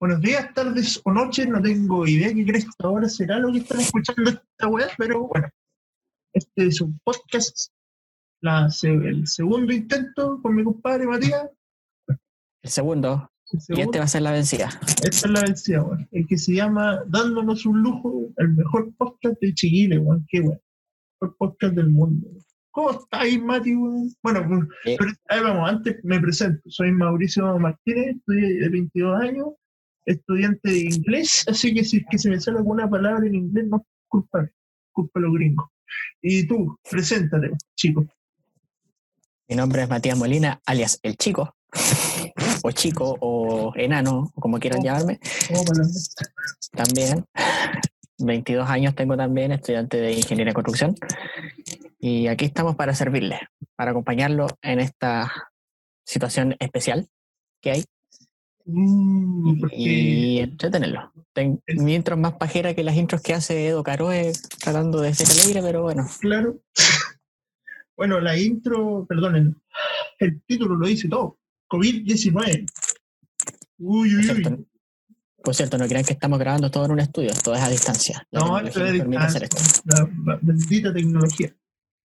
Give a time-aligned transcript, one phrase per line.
[0.00, 3.58] buenos días, tardes o noches, no tengo idea qué crees que ahora será lo que
[3.58, 5.48] están escuchando esta weá, pero bueno,
[6.32, 7.72] este es un podcast,
[8.40, 11.48] la, el segundo intento con mi compadre Matías.
[12.62, 13.30] El segundo.
[13.68, 14.68] el Y este va a ser la vencida.
[15.02, 19.40] esta es la vencida, weón, el que se llama Dándonos un lujo, el mejor podcast
[19.40, 22.28] de Chile, weón, qué weón, el mejor podcast del mundo.
[22.70, 23.74] ¿Cómo estáis, Mati?
[23.74, 26.62] Bueno, pues, Eh, Pero, ahí vamos, antes me presento.
[26.70, 29.48] Soy Mauricio Martínez, estoy de 22 años,
[30.08, 33.66] estudiante de inglés, así que si es que se me sale alguna palabra en inglés,
[33.68, 34.48] no culpa,
[34.92, 35.66] culpa de los gringos.
[36.22, 38.06] Y tú, preséntate, chico.
[39.48, 41.54] Mi nombre es Matías Molina, alias El Chico.
[42.64, 44.84] O Chico, o Enano, como quieran Oh.
[44.84, 45.20] llamarme.
[45.48, 46.14] ¿Cómo hablas?
[46.72, 47.24] También.
[48.18, 50.96] 22 años tengo también, estudiante de Ingeniería de Construcción.
[52.00, 53.38] Y aquí estamos para servirle,
[53.76, 55.32] para acompañarlo en esta
[56.04, 57.08] situación especial
[57.62, 57.84] que hay
[58.70, 61.10] Mm, porque y entretenerlo.
[61.32, 65.00] Ten- Es- Mi intro es más pajera que las intros que hace Edo Caroe tratando
[65.00, 66.60] de ser alegre, pero bueno, claro.
[67.96, 69.56] Bueno, la intro, perdonen,
[70.20, 71.36] el título lo dice todo.
[71.68, 72.64] COVID-19.
[73.78, 74.66] Uy, uy, uy.
[75.42, 78.24] por cierto, no crean que estamos grabando todo en un estudio, todo es a distancia.
[78.30, 79.56] La No, esto es permite hacer esto.
[79.86, 81.52] la, bendita tecnología.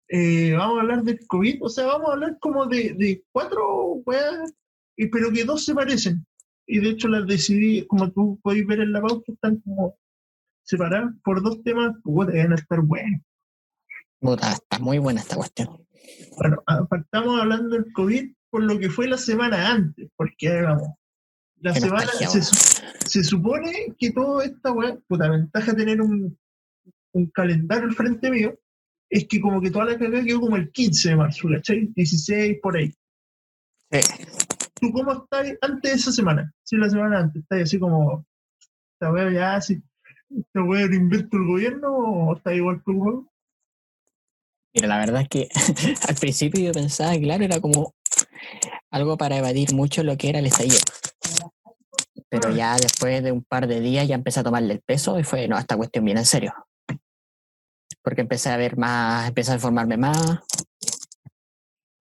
[0.08, 3.94] Eh, vamos a hablar del COVID, o sea, vamos a hablar como de, de cuatro
[4.06, 4.50] weas,
[4.96, 6.24] pero que dos se parecen.
[6.66, 9.96] Y de hecho las decidí, como tú podéis ver en la pauta, están como
[10.64, 13.20] separadas por dos temas, pues deben estar buenos.
[14.52, 15.84] Está muy buena esta cuestión.
[16.38, 20.48] Bueno, a- partamos hablando del COVID por lo que fue la semana antes, porque
[21.60, 22.06] la semana
[23.06, 26.38] se, supone que toda esta wea, puta ventaja tener un,
[27.12, 28.54] un calendario al frente mío,
[29.10, 31.86] es que como que toda la cagada quedó como el 15 de marzo, ¿cachai?
[31.94, 32.92] 16 por ahí.
[33.90, 34.00] Sí.
[34.82, 36.52] ¿Tú cómo estás antes de esa semana?
[36.64, 38.26] Sí, la semana antes, ¿estás así como,
[38.94, 39.60] esta wea ya,
[40.54, 43.30] lo invento el gobierno o está igual que el weón?
[44.74, 45.48] Mira, la verdad es que
[46.08, 47.94] al principio yo pensaba claro, era como
[48.90, 50.82] algo para evadir mucho lo que era el estallido.
[52.28, 55.22] Pero ya después de un par de días ya empecé a tomarle el peso y
[55.22, 56.54] fue, no, esta cuestión viene en serio.
[58.02, 60.40] Porque empecé a ver más, empecé a informarme más.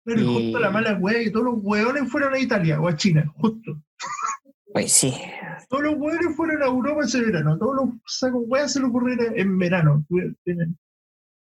[0.04, 2.96] Pero y justo la mala wea que todos los weones fueron a Italia o a
[2.96, 3.80] China, justo.
[4.72, 5.14] Pues sí,
[5.68, 7.58] Todos los hueones fueron a Europa ese verano.
[7.58, 10.04] Todos los sacos hueas se le ocurrieron en verano.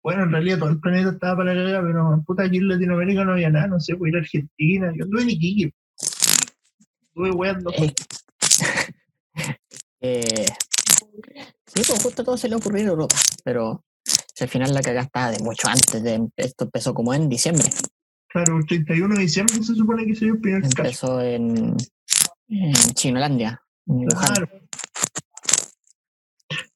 [0.02, 3.24] Bueno, en realidad todo el planeta estaba para la cagada, pero puta, aquí en Latinoamérica
[3.24, 4.92] no había nada, no sé, a ir a Argentina.
[4.96, 5.74] Yo anduve en Iquique.
[7.08, 7.72] Estuve hueando.
[7.72, 7.94] Eh,
[10.00, 10.46] eh,
[11.66, 15.06] sí, pues justo todo se le ocurrió en Europa, pero si al final la cagada
[15.06, 17.68] estaba de mucho antes, de, esto empezó como en diciembre,
[18.28, 20.82] Claro, el 31 de diciembre se supone que se dio el primer caso.
[20.82, 21.76] empezó en,
[22.48, 24.08] en Chinolandia, en Wuhan.
[24.08, 24.48] Claro.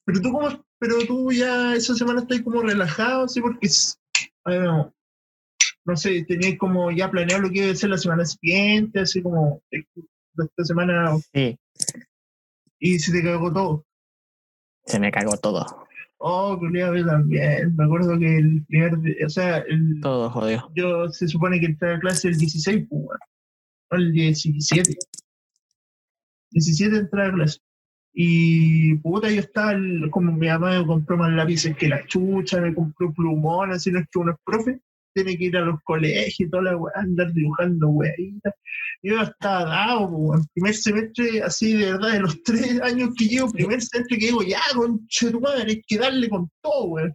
[0.05, 3.39] Pero tú como, pero tú ya esa semana estás como relajado, ¿sí?
[3.39, 3.69] Porque
[4.45, 4.61] ver,
[5.85, 9.21] no, sé, tenías como ya planeado lo que iba a ser la semana siguiente, así
[9.21, 9.85] como eh,
[10.37, 11.57] esta semana Sí,
[12.79, 13.85] y se te cagó todo.
[14.85, 15.82] se me cagó todo,
[16.25, 17.75] Oh, culiado, yo también.
[17.75, 18.93] Me acuerdo que el primer,
[19.25, 20.71] o sea, el, todo jodió.
[20.73, 23.19] yo se supone que entré a clase el 16, pues,
[23.91, 24.95] no el 17.
[26.51, 27.59] 17 entré a clase.
[28.13, 32.61] Y puta, yo estaba, el- como mi mamá me compró más lápices que la chucha,
[32.61, 34.79] me compró plumones, así no es que uno es profe,
[35.13, 38.53] tiene que ir a los colegios y toda la weá, andar dibujando weaditas.
[39.01, 43.51] Yo estaba dado, en primer semestre, así de verdad, de los tres años que llevo,
[43.51, 47.13] primer semestre que digo, ya, conche tu madre, hay que darle con todo, weón.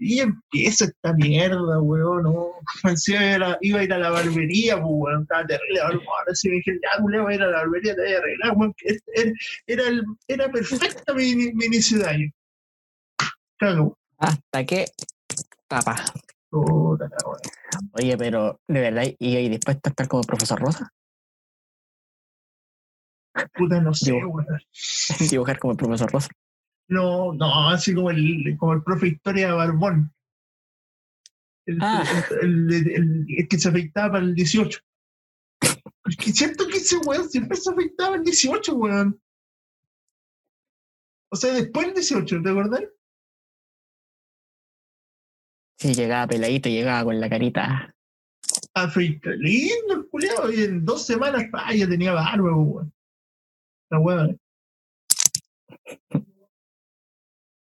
[0.00, 2.52] Y empieza esta mierda, weón, no.
[2.84, 7.02] Encima iba a, ir a la barbería, weón, estaba terrible, ahora sí me dije, ya,
[7.02, 8.74] culeo, voy a ir a la barbería, te voy a arreglar, weón.
[8.76, 8.98] que
[9.66, 9.84] Era,
[10.28, 12.30] era, perfecta mi, mi inicio año.
[13.58, 13.98] Cago.
[14.18, 14.86] Hasta que,
[15.68, 15.96] papá,
[16.50, 17.90] Puta la weón.
[17.92, 20.92] oye, pero de verdad, ¿y ahí dispuesto a estar como profesor Rosa?
[23.54, 24.46] Puta, no sé, weón.
[25.30, 26.28] Dibujar como el profesor Rosa.
[26.88, 30.12] No, no, así como el, como el profe de historia Barbón.
[31.66, 32.02] El, Ah.
[32.42, 34.80] el, el- que se afeitaba para el 18.
[36.06, 39.20] Es que siento que ese weón siempre se afeitaba el 18, weón.
[41.32, 42.82] O sea, después del 18, ¿te acordás?
[45.80, 47.94] Sí, llegaba peladito, llegaba con la carita.
[48.74, 52.92] Afeita, lindo el culiao, y en dos semanas, ah, ya tenía barba, weón.
[53.90, 54.38] La weón.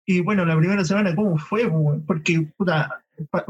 [0.07, 2.07] Y bueno, la primera semana, ¿cómo fue, weón?
[2.07, 3.03] Porque, puta,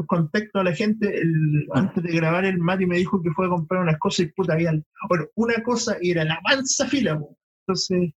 [0.07, 3.49] contexto a la gente, el- antes de grabar el Mati me dijo que fue a
[3.49, 4.71] comprar unas cosas y puta, había,
[5.07, 7.37] bueno, una cosa y era la mansa fila, weón.
[7.67, 8.13] Entonces,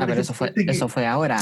[0.00, 1.38] Ah, pero eso fue, que- eso fue ahora.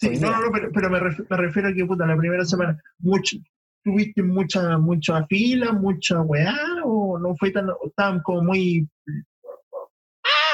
[0.00, 2.16] Sí, hoy no, no, no, pero, pero me, ref- me refiero a que, puta, la
[2.16, 3.36] primera semana, mucho,
[3.82, 6.54] ¿tuviste mucha, mucha fila, mucha weá?
[6.84, 8.88] ¿O no fue tan, estaban como muy,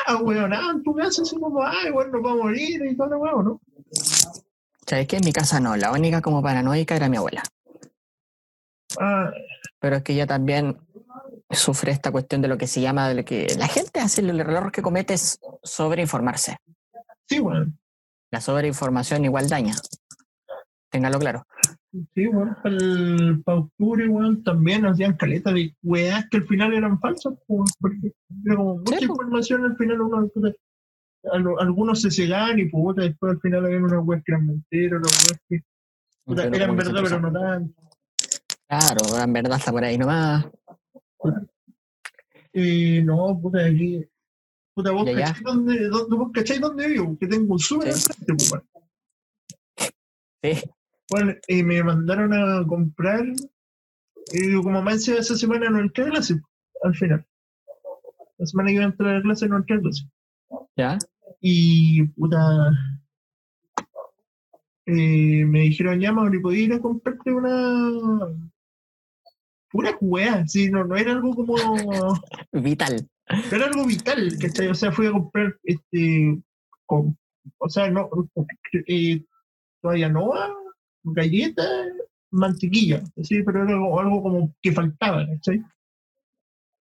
[0.07, 2.97] ah, weón, nada, en tu casa, así como, ay, bueno, nos vamos a morir y
[2.97, 3.61] todo lo weón, ¿no?
[4.87, 5.17] ¿Sabes qué?
[5.17, 5.77] En mi casa no.
[5.77, 7.43] La única como paranoica era mi abuela.
[8.99, 9.31] Ah,
[9.81, 10.77] Pero es que ella también
[11.51, 14.39] sufre esta cuestión de lo que se llama, de lo que la gente hace, el
[14.41, 16.57] error que comete es sobreinformarse.
[17.29, 17.79] sí, weón,
[18.35, 19.77] La sobreinformación igual daña.
[20.91, 21.47] Téngalo claro.
[22.17, 22.77] sí, weón, para
[23.45, 28.13] para octubre, weón, también hacían caleta de weás que al final eran falsas, porque
[28.45, 30.29] era como mucha Sí, información, al final uno,
[31.61, 35.29] algunos se cegaban y puta, después al final había unas weas que eran mentiras, otras
[35.29, 35.61] weas que
[36.27, 37.83] Pero eran verdad, pero no tanto.
[38.67, 40.45] Claro, en verdad está por ahí nomás.
[42.53, 44.05] Eh, no, puta, aquí.
[44.75, 48.09] Puta, vos ¿Y cacháis dónde, dónde, vos cacháis dónde vivo, que tengo un súper Sí.
[48.11, 48.63] enfrente, pues.
[50.43, 50.71] Sí,
[51.11, 53.25] Bueno, eh, me mandaron a comprar,
[54.33, 56.41] y como me decía esa semana no entré a clase,
[56.83, 57.27] al final.
[58.39, 60.05] La semana que iba a entrar a clase no entré a clase.
[60.77, 60.99] ya.
[61.41, 62.71] Y, puta,
[64.87, 68.29] eh, me dijeron, ya, Mauri, ¿podías ir a comprarte una...
[69.71, 71.55] Pura weá, sí, no, no era algo como...
[72.53, 73.09] Vital.
[73.27, 74.69] Era algo vital, ¿cachai?
[74.69, 76.39] O sea, fui a comprar, este,
[76.87, 78.11] o sea, no,
[78.87, 79.25] eh,
[79.81, 80.33] todavía no,
[81.05, 81.89] galletas,
[82.31, 85.63] mantequilla, sí, pero era algo, algo como que faltaba, ¿cachai?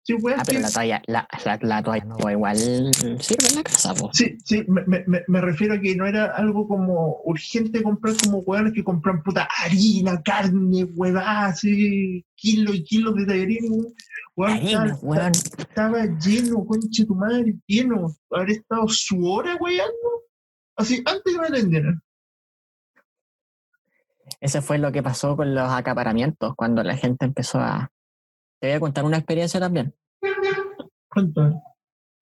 [0.03, 3.63] Sí, Ah, pero sí, la toalla, la, la, la toalla no igual sirve en la
[3.63, 4.09] casa, po.
[4.13, 8.39] sí, sí, me, me- me, refiero a que no era algo como urgente comprar como
[8.39, 13.69] weones que compran puta harina, carne, huevada, así, kilos y kilos de tallarines,
[14.35, 15.31] weón, weón.
[15.57, 18.11] estaba lleno, conche tu madre, lleno.
[18.31, 19.93] Habré estado su hora weyando.
[20.77, 22.01] Así, antes que me atendieran.
[24.39, 27.91] Ese fue lo que pasó con los acaparamientos, cuando la gente empezó a...
[28.61, 29.95] Te voy a contar una experiencia también.
[31.09, 31.63] ¿Cuánto?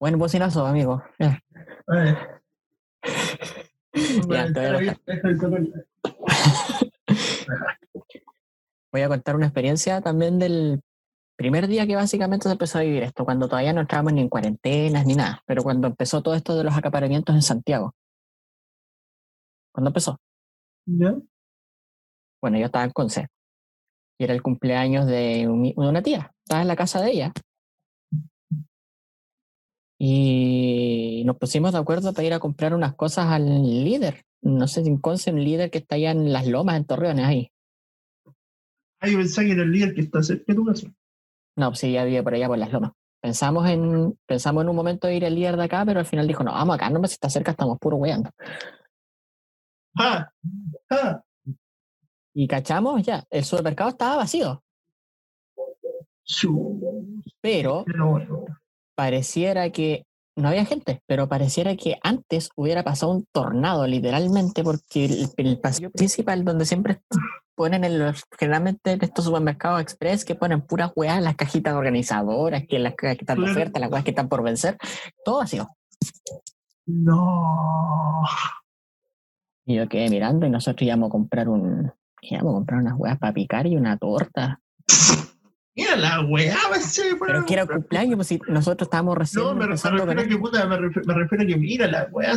[0.00, 1.04] Buen bocinazo, amigo.
[1.18, 1.38] Ya.
[1.86, 2.16] A ver.
[4.28, 4.96] Ya, te voy a
[8.92, 10.80] Voy a contar una experiencia también del
[11.36, 14.28] primer día que básicamente se empezó a vivir esto, cuando todavía no estábamos ni en
[14.28, 17.96] cuarentenas ni nada, pero cuando empezó todo esto de los acaparamientos en Santiago.
[19.72, 20.20] ¿Cuándo empezó?
[20.86, 21.16] ¿Ya?
[22.40, 23.26] Bueno, yo estaba en Conce.
[24.20, 26.30] Y era el cumpleaños de, un- de una tía.
[26.44, 27.32] Estaba en la casa de ella.
[29.98, 34.22] Y nos pusimos de acuerdo para ir a comprar unas cosas al líder.
[34.42, 37.24] No sé si en Conce, un líder que está allá en las lomas, en Torreones,
[37.26, 37.50] ahí.
[39.00, 40.86] Ah, yo pensaba que era el líder que está cerca de tu casa.
[41.56, 42.92] No, pues sí, ya vive por allá por las lomas.
[43.22, 46.26] Pensamos en, pensamos en un momento de ir al líder de acá, pero al final
[46.26, 48.30] dijo, no, vamos acá, no, si está cerca, estamos puro weando.
[49.98, 50.30] ¡Ah!
[50.90, 51.22] ¡Ah!
[52.32, 54.62] Y cachamos, ya, el supermercado estaba vacío,
[57.40, 57.84] pero
[58.94, 60.04] pareciera que
[60.36, 65.60] no había gente, pero pareciera que antes hubiera pasado un tornado, literalmente, porque el, el
[65.60, 67.00] pasillo principal donde siempre
[67.54, 71.74] ponen en los, generalmente en estos supermercados express que ponen puras weas en las cajitas
[71.74, 74.78] organizadoras, que las que están de oferta, las weas que están por vencer,
[75.24, 75.68] todo vacío.
[76.86, 78.22] No.
[79.66, 83.18] Y yo quedé mirando y nosotros íbamos a comprar un, íbamos a comprar unas weas
[83.18, 84.60] para picar y una torta.
[85.76, 89.66] Mira la weá, ese, Pero que era cumpleaños, pues si nosotros estábamos recién No, me,
[89.66, 92.34] refiero a que puta, me refiero, me refiero a que mira la weá,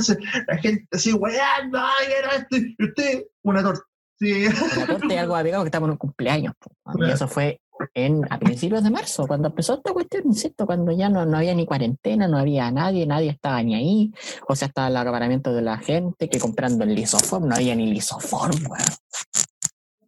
[0.48, 3.82] la gente así weando, ay, era esto, y usted, una torta.
[4.20, 4.46] Sí.
[4.78, 6.54] la torta y algo amigo que estamos en un cumpleaños.
[6.60, 6.72] po.
[7.06, 7.60] Y eso fue
[7.94, 11.54] en, a principios de marzo, cuando empezó esta cuestión, insisto, cuando ya no, no había
[11.54, 14.14] ni cuarentena, no había nadie, nadie estaba ni ahí.
[14.48, 17.92] O sea, estaba el acaparamiento de la gente que comprando el lisoform, no había ni
[17.92, 18.86] lisoform, weón.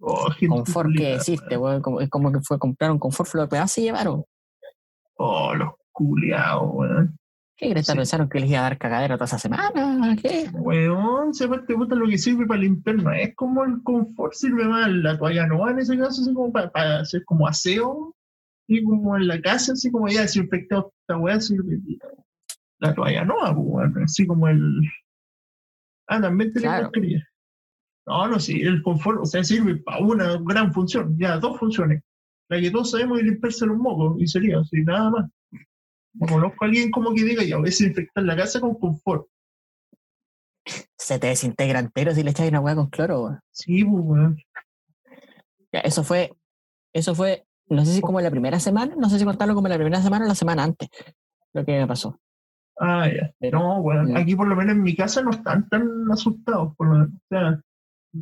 [0.08, 1.82] Oh, Confort que existe, weón.
[2.00, 4.24] Es como que fue comprar un confort, lo que se llevaron.
[5.18, 7.18] Oh, los culiados, weón.
[7.58, 7.88] ¿Qué crees?
[7.88, 7.96] Sí.
[7.96, 10.16] Pensaron que les iba a dar cagadera toda esa semana.
[10.22, 10.50] ¿Qué?
[10.54, 14.66] Weón, se parte puta lo que sirve para limpiar, no es como el confort, sirve
[14.66, 18.14] más la toalla no en ese caso, así como para, para hacer como aseo,
[18.68, 21.80] y como en la casa, así como ya desinfectado esta weá, sirve
[22.80, 24.82] la toalla no, pues, weón, así como el.
[26.08, 26.84] Ah, también tiene Claro.
[26.84, 27.28] mascarilla.
[28.08, 32.04] No, no, sí, el confort, o sea, sirve para una gran función, ya, dos funciones.
[32.50, 35.30] La que todos sabemos es limpiarse los mocos, y sería así, nada más.
[36.14, 39.26] No conozco a alguien como que diga, ya, voy a desinfectar la casa con confort.
[40.98, 43.40] Se te desintegra entero si le echas una hueá con cloro, weón.
[43.52, 44.38] Sí, pues, weón.
[45.72, 46.32] Ya, eso fue,
[46.94, 49.76] eso fue, no sé si como la primera semana, no sé si contarlo como la
[49.76, 50.90] primera semana o la semana antes,
[51.54, 52.20] lo que me pasó.
[52.80, 53.32] Ah, ya.
[53.40, 54.18] Pero- No, bueno, Mm.
[54.18, 56.76] aquí por lo menos en mi casa no están tan asustados.
[56.76, 57.10] Por lo menos.
[57.10, 57.62] O sea,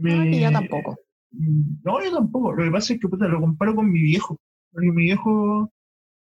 [0.02, 0.98] me- No, y yo tampoco.
[1.32, 2.54] No, yo tampoco.
[2.54, 4.38] Lo que pasa es que puta, lo comparo con mi viejo.
[4.72, 5.72] Porque mi viejo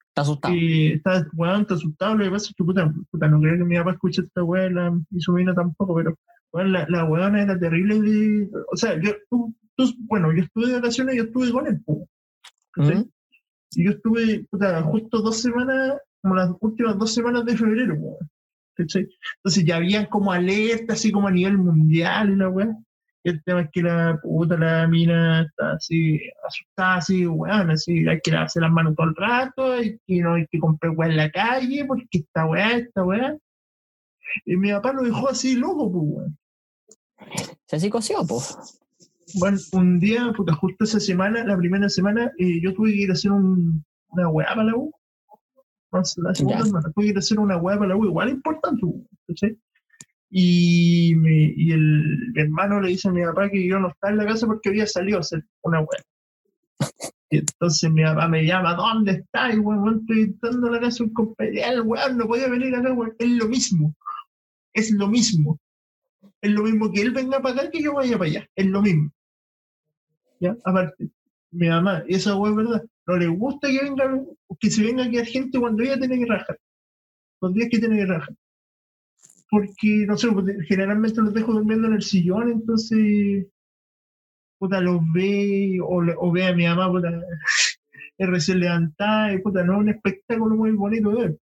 [0.08, 0.54] Está asustado.
[0.54, 2.14] eh, está, weón, está asustado.
[2.16, 4.70] Lo que pasa es que puta, puta, no creo que mi papá escuche esta weá,
[4.70, 6.14] la- mi sobrina tampoco, pero
[6.52, 8.00] weón, la, la weona era terrible.
[8.00, 11.66] de- o sea, yo, tú, tú- bueno, yo estuve de vacaciones y yo estuve con
[11.66, 11.82] él.
[12.72, 12.96] ¿cachai?
[12.98, 13.10] ¿Mm?
[13.72, 17.96] Y yo estuve, puta, justo dos semanas, como las últimas dos semanas de febrero.
[18.74, 19.06] ¿cachai?
[19.38, 22.76] Entonces ya habían como alerta, así como a nivel mundial y la weá.
[23.28, 28.20] El tema es que la puta, la mina está así, asustada, así, weón, así, hay
[28.22, 31.30] que lavarse las manos todo el rato, y no hay que comprar weá en la
[31.32, 33.36] calle, porque esta weá, esta weá.
[34.44, 36.38] Y mi papá lo dejó así loco, pues, weón.
[37.66, 38.80] Se psicoció, pues.
[39.40, 43.10] Bueno, un día, puta, justo esa semana, la primera semana, eh, yo tuve que ir
[43.10, 44.92] a hacer un- una weá para la U.
[45.90, 48.28] No la segunda semana, tuve que ir a hacer una weá para la U, igual
[48.28, 48.82] importante,
[49.26, 49.58] ¿cachai?
[50.30, 54.18] Y, me- y el, hermano le dice a mi papá que yo no estaba en
[54.18, 56.02] la casa porque había salido a hacer una weá.
[57.30, 59.54] Y entonces mi papá me llama, ¿dónde estás?
[59.54, 63.14] Y weón, estoy entrando a la casa un compañero, weón, no podía venir acá, weón.
[63.18, 63.94] Es lo mismo.
[64.72, 65.58] Es lo mismo.
[66.40, 68.46] Es lo mismo que él venga para acá que yo vaya para allá.
[68.54, 69.10] Es lo mismo.
[70.64, 71.08] Aparte,
[71.50, 74.04] mi mamá, y esa weá es verdad, no le gusta que venga,
[74.60, 76.58] que se venga a quedar gente cuando ella tiene que rajar.
[77.40, 78.34] Los días que tiene que rajar.
[79.50, 83.46] Porque, no sé, porque generalmente los dejo durmiendo en el sillón, entonces,
[84.58, 87.10] puta, los ve, o, o ve a mi mamá, puta,
[88.18, 91.38] es recién levantada, y puta, no es un espectáculo muy bonito de ver.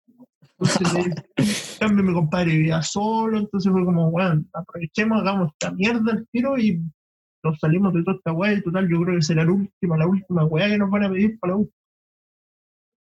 [0.59, 1.15] Entonces,
[1.81, 6.59] cambio, mi compadre vivía solo, entonces fue como, bueno, aprovechemos, hagamos esta mierda al tiro
[6.59, 6.81] y
[7.43, 10.07] nos salimos de toda esta weá, y total, yo creo que será la última, la
[10.07, 11.71] última weá que nos van a pedir para la U.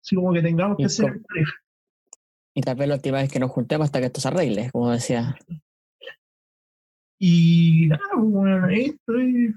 [0.03, 1.53] Así como que tengamos que hacer pareja.
[2.53, 4.91] Y tal vez la última vez que nos juntemos hasta que esto se arregle, como
[4.91, 5.37] decía.
[7.19, 9.53] Y nada, bueno, estoy.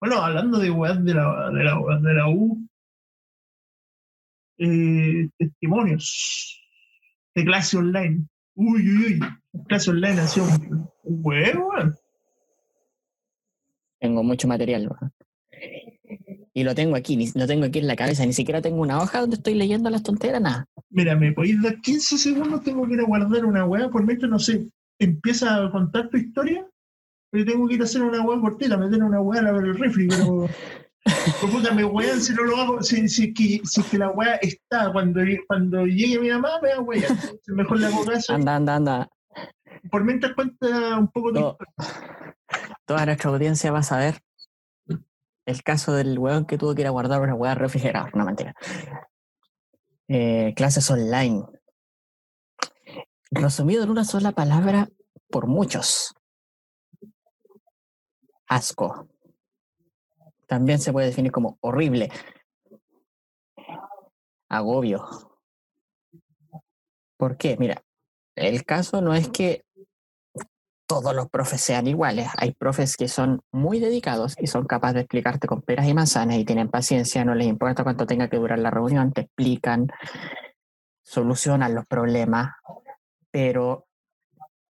[0.00, 2.66] Bueno, hablando de weas de la, de la, de la U,
[4.58, 6.62] eh, testimonios
[7.34, 8.26] de clase online.
[8.54, 9.20] Uy, uy, uy.
[9.66, 11.72] Clase online ha sido un, huevo.
[14.00, 14.88] Tengo mucho material.
[16.54, 18.26] Y lo tengo aquí, ni- lo tengo aquí en la cabeza.
[18.26, 20.66] Ni siquiera tengo una hoja donde estoy leyendo las tonteras, nada.
[20.90, 24.30] Mira, me podéis dar 15 segundos, tengo que ir a guardar una wea, por mientras,
[24.30, 24.68] no sé,
[24.98, 26.66] empieza a contar tu historia,
[27.30, 29.78] pero tengo que ir a hacer una wea cortita, meter una wea a la el
[29.78, 30.46] refri, pero...
[31.50, 34.10] puta, me wean si no lo hago, si, si, es que, si es que la
[34.10, 37.04] wea está, cuando, cuando llegue mi mamá, me va a wear.
[37.10, 38.34] Entonces, Mejor le hago caso.
[38.34, 39.08] Anda, anda, anda.
[39.90, 41.56] Por mientras cuenta un poco de No.
[42.84, 44.20] Toda nuestra audiencia va a saber
[45.46, 48.10] el caso del weón que tuvo que ir a guardar una weá refrigerada.
[48.14, 48.54] No, mentira.
[50.08, 51.44] Eh, clases online.
[53.30, 54.88] Resumido en una sola palabra,
[55.30, 56.14] por muchos.
[58.46, 59.08] Asco.
[60.46, 62.10] También se puede definir como horrible.
[64.48, 65.08] Agobio.
[67.16, 67.56] ¿Por qué?
[67.58, 67.82] Mira,
[68.36, 69.64] el caso no es que
[70.92, 72.28] todos los profes sean iguales.
[72.36, 76.36] Hay profes que son muy dedicados y son capaces de explicarte con peras y manzanas
[76.36, 79.88] y tienen paciencia, no les importa cuánto tenga que durar la reunión, te explican,
[81.02, 82.56] solucionan los problemas.
[83.30, 83.86] Pero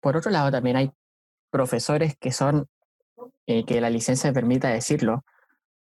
[0.01, 0.93] por otro lado también hay
[1.51, 2.69] profesores que son,
[3.47, 5.25] eh, que la licencia me permita decirlo,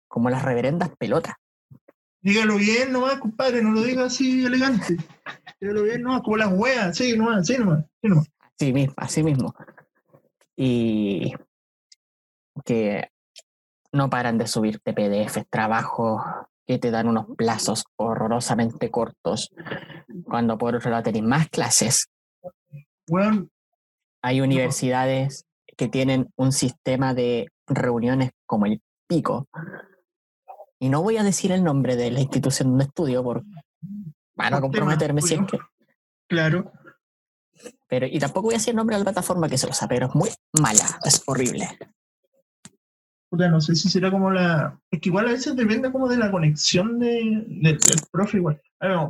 [0.08, 1.36] como las reverendas pelotas.
[2.22, 4.98] Dígalo bien nomás, compadre, no lo diga así elegante.
[5.62, 8.26] Dígalo bien nomás, como las weas, sí, nomás, sí, nomás, sí, nomás.
[8.60, 9.54] Así mismo, así mismo.
[10.56, 11.34] Y
[12.64, 13.10] que
[13.92, 16.22] no paran de subirte PDFs, trabajos
[16.66, 19.52] que te dan unos plazos horrorosamente cortos,
[20.26, 22.10] cuando por otro lado tenés más clases.
[23.08, 23.52] Weón,
[24.22, 25.46] Hay universidades
[25.78, 29.48] que tienen un sistema de reuniones como el pico.
[30.80, 33.44] Y no voy a decir el nombre de la institución donde estudio por,
[34.36, 35.60] para Por comprometerme si es que
[36.28, 36.72] claro.
[37.88, 40.08] Pero, y tampoco voy a decir el nombre de la plataforma que se sabe, pero
[40.08, 41.68] es muy mala, es horrible.
[43.30, 44.80] Puta, no sé si será como la.
[44.92, 48.62] Es que igual a veces depende como de la conexión de, del, del profe, igual.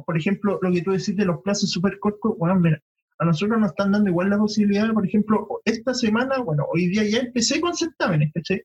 [0.06, 2.82] Por ejemplo, lo que tú decís de los plazos súper cortos, bueno, mira,
[3.18, 7.04] a nosotros nos están dando igual la posibilidad, por ejemplo, esta semana, bueno, hoy día
[7.04, 8.64] ya empecé con certámenes, ¿cachai?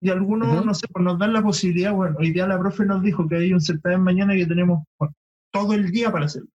[0.00, 3.02] Y algunos, no sé, pues nos dan la posibilidad, bueno, hoy día la profe nos
[3.02, 5.14] dijo que hay un certamen mañana y que tenemos bueno,
[5.50, 6.48] todo el día para hacerlo.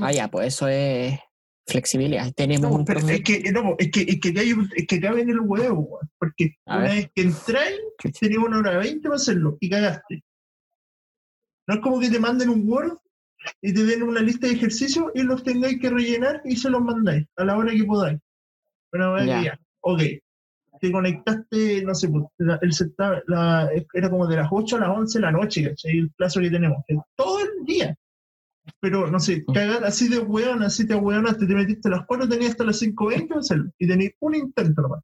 [0.00, 1.18] Ah, ya, pues eso es
[1.66, 2.30] flexibilidad.
[2.34, 4.96] Tenemos no, un pero es que, no, es que, es que, hay un- es que
[4.96, 6.94] en el huevo, porque A una ver.
[6.96, 7.80] vez que entráis,
[8.20, 10.22] tenés una hora veinte para hacerlo y cagaste.
[11.66, 12.98] No es como que te manden un Word
[13.62, 16.82] y te den una lista de ejercicios y los tengáis que rellenar y se los
[16.82, 18.18] mandáis a la hora que podáis.
[18.92, 19.38] Una vez Ya.
[19.40, 20.02] que ya, ok,
[20.80, 22.72] te conectaste, no sé, pues, la- el
[23.26, 25.98] la- era como de las 8 a las 11 de la noche, ¿cachai?
[25.98, 26.84] El plazo que tenemos,
[27.16, 27.96] todo el día.
[28.80, 32.28] Pero, no sé, cagar así de hueón, así te hueonaste, te metiste a las 4,
[32.28, 35.02] tenías hasta las 5.20 hacerlo, y tenías un intento nomás.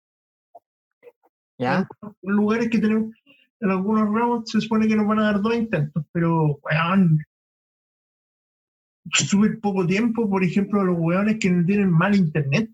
[1.58, 1.86] ¿Ya?
[2.22, 3.14] En lugares que tenemos,
[3.60, 7.22] en algunos ramos se supone que nos van a dar dos intentos, pero, weón,
[9.12, 12.70] súper poco tiempo, por ejemplo, los weones que no tienen mal internet,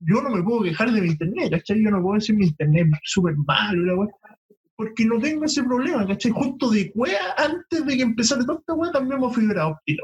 [0.00, 1.82] yo no me puedo quejar de mi internet, ¿cachai?
[1.82, 4.10] Yo no puedo decir mi internet súper malo, la weá,
[4.76, 6.32] porque no tengo ese problema, ¿cachai?
[6.32, 10.02] Justo de cuea, antes de que empezara toda esta weá, cambiamos fibra óptica.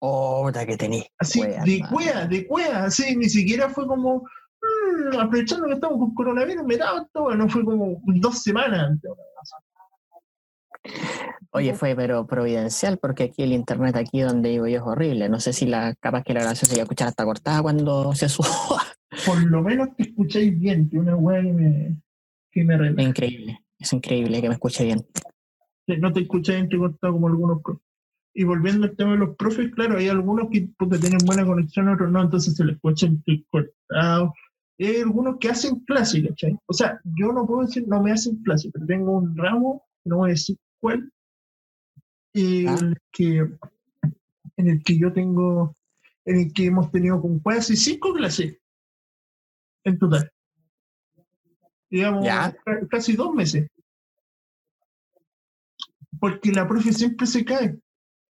[0.00, 1.06] Oh, puta que tení.
[1.18, 1.90] Así, de man.
[1.90, 4.24] cuea, de cuea, así, ni siquiera fue como,
[4.60, 9.10] "Mm, aprovechando que estamos con coronavirus, me daba esto, bueno, fue como dos semanas antes.
[11.50, 15.28] Oye, fue pero providencial porque aquí el internet aquí donde vivo yo es horrible.
[15.28, 18.14] No sé si la capaz que la grabación se iba a escuchar hasta cortada cuando
[18.14, 18.48] se suba.
[19.26, 21.96] Por lo menos te escucháis bien, que una weá que me,
[22.52, 25.06] que me Es increíble, es increíble que me escuche bien.
[25.86, 27.62] No te escucháis entrecortado como algunos.
[28.38, 31.88] Y volviendo al tema de los profes, claro, hay algunos que porque tienen buena conexión,
[31.88, 34.34] otros no, entonces se les escucha entrecortado.
[34.78, 36.58] Y hay algunos que hacen clase, ¿cachai?
[36.66, 40.18] O sea, yo no puedo decir no me hacen clase, pero tengo un ramo, no
[40.18, 41.10] voy a decir cuál,
[42.36, 42.76] Ah.
[42.78, 43.38] en, el que,
[44.58, 45.74] en el que yo tengo,
[46.26, 48.58] en el que hemos tenido con casi cinco clases
[49.84, 50.30] en total.
[51.88, 52.26] Digamos,
[52.90, 53.68] casi dos meses.
[56.20, 57.78] Porque la profe siempre se cae.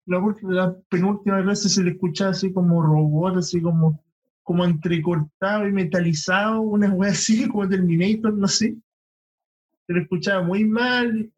[0.05, 4.03] La, la penúltima clase se le escuchaba así como robot, así como,
[4.43, 8.75] como entrecortado y metalizado, una wea así como Terminator, no sé.
[9.87, 11.31] Se le escuchaba muy mal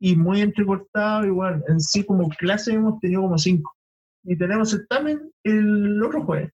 [0.00, 1.24] y muy entrecortado.
[1.24, 3.76] Igual, en sí, como clase hemos tenido como cinco.
[4.24, 6.52] Y tenemos certamen el otro jueves.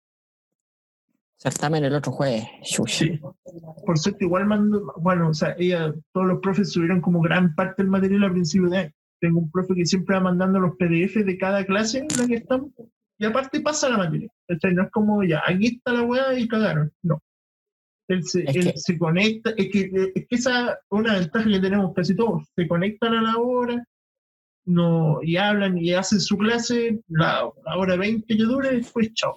[1.38, 2.46] Certamen el otro jueves.
[2.64, 3.20] Sí.
[3.86, 7.84] Por suerte, igual mando, bueno, o sea, ella, todos los profes subieron como gran parte
[7.84, 8.94] del material a principio de año.
[9.20, 12.36] Tengo un profe que siempre va mandando los PDF de cada clase en la que
[12.36, 12.72] estamos,
[13.18, 14.30] y aparte pasa la materia.
[14.48, 14.74] ¿cachai?
[14.76, 16.92] No es como ya, aquí está la weá y cagaron.
[17.02, 17.22] No.
[18.10, 21.50] Él se, Es él que- se conecta, es que, es que esa es una ventaja
[21.50, 22.44] que tenemos casi todos.
[22.56, 23.84] Se conectan a la hora,
[24.66, 29.36] no, y hablan y hacen su clase, la, la hora 20 que dure, después chao.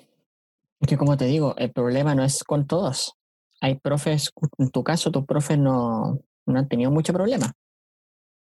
[0.80, 3.14] Es que como te digo, el problema no es con todos.
[3.60, 7.52] Hay profes, en tu caso, tus profes no, no han tenido mucho problema.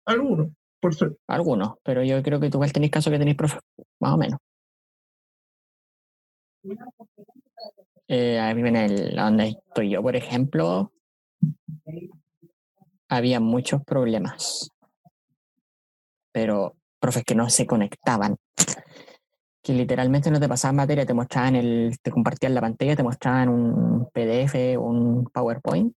[0.06, 0.48] Algunos,
[0.80, 1.18] por suerte.
[1.26, 3.60] Algunos, pero yo creo que tú igual tenéis caso que tenéis profes,
[4.00, 4.38] más o menos.
[8.08, 10.92] Eh, a mí en el, donde estoy yo, por ejemplo,
[13.08, 14.70] había muchos problemas.
[16.32, 18.36] Pero profes que no se conectaban.
[19.62, 23.48] Que literalmente no te pasaban materia, te mostraban el, te compartían la pantalla, te mostraban
[23.48, 25.92] un PDF, un PowerPoint,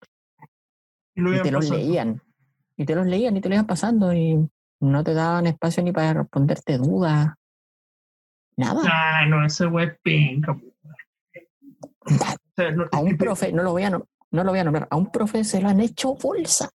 [1.15, 2.21] Y, lo te los leían.
[2.77, 4.47] Y te los leían y te los iban pasando y
[4.79, 7.33] no te daban espacio ni para responderte dudas.
[8.57, 8.81] Nada.
[8.85, 10.53] Ah, no, esa weá es penca.
[10.55, 10.65] po.
[12.05, 12.09] O
[12.55, 14.87] sea, no, A un profe, no lo voy a, nom- no lo voy a nombrar,
[14.89, 16.69] a un profe se lo han hecho bolsa.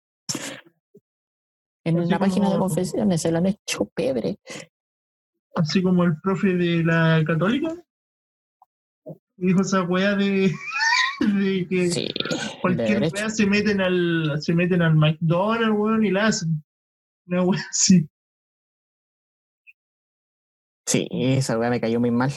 [1.83, 4.37] En Así la página de confesiones se lo han hecho pebre.
[5.55, 7.73] así como el profe de la católica
[9.35, 10.51] dijo esa weá de,
[11.19, 12.07] de que Sí,
[12.61, 16.63] cualquier weá se meten al se meten al McDonald's weón y la hacen
[17.31, 18.07] una weá así
[20.85, 22.31] Sí, esa weá me cayó muy mal.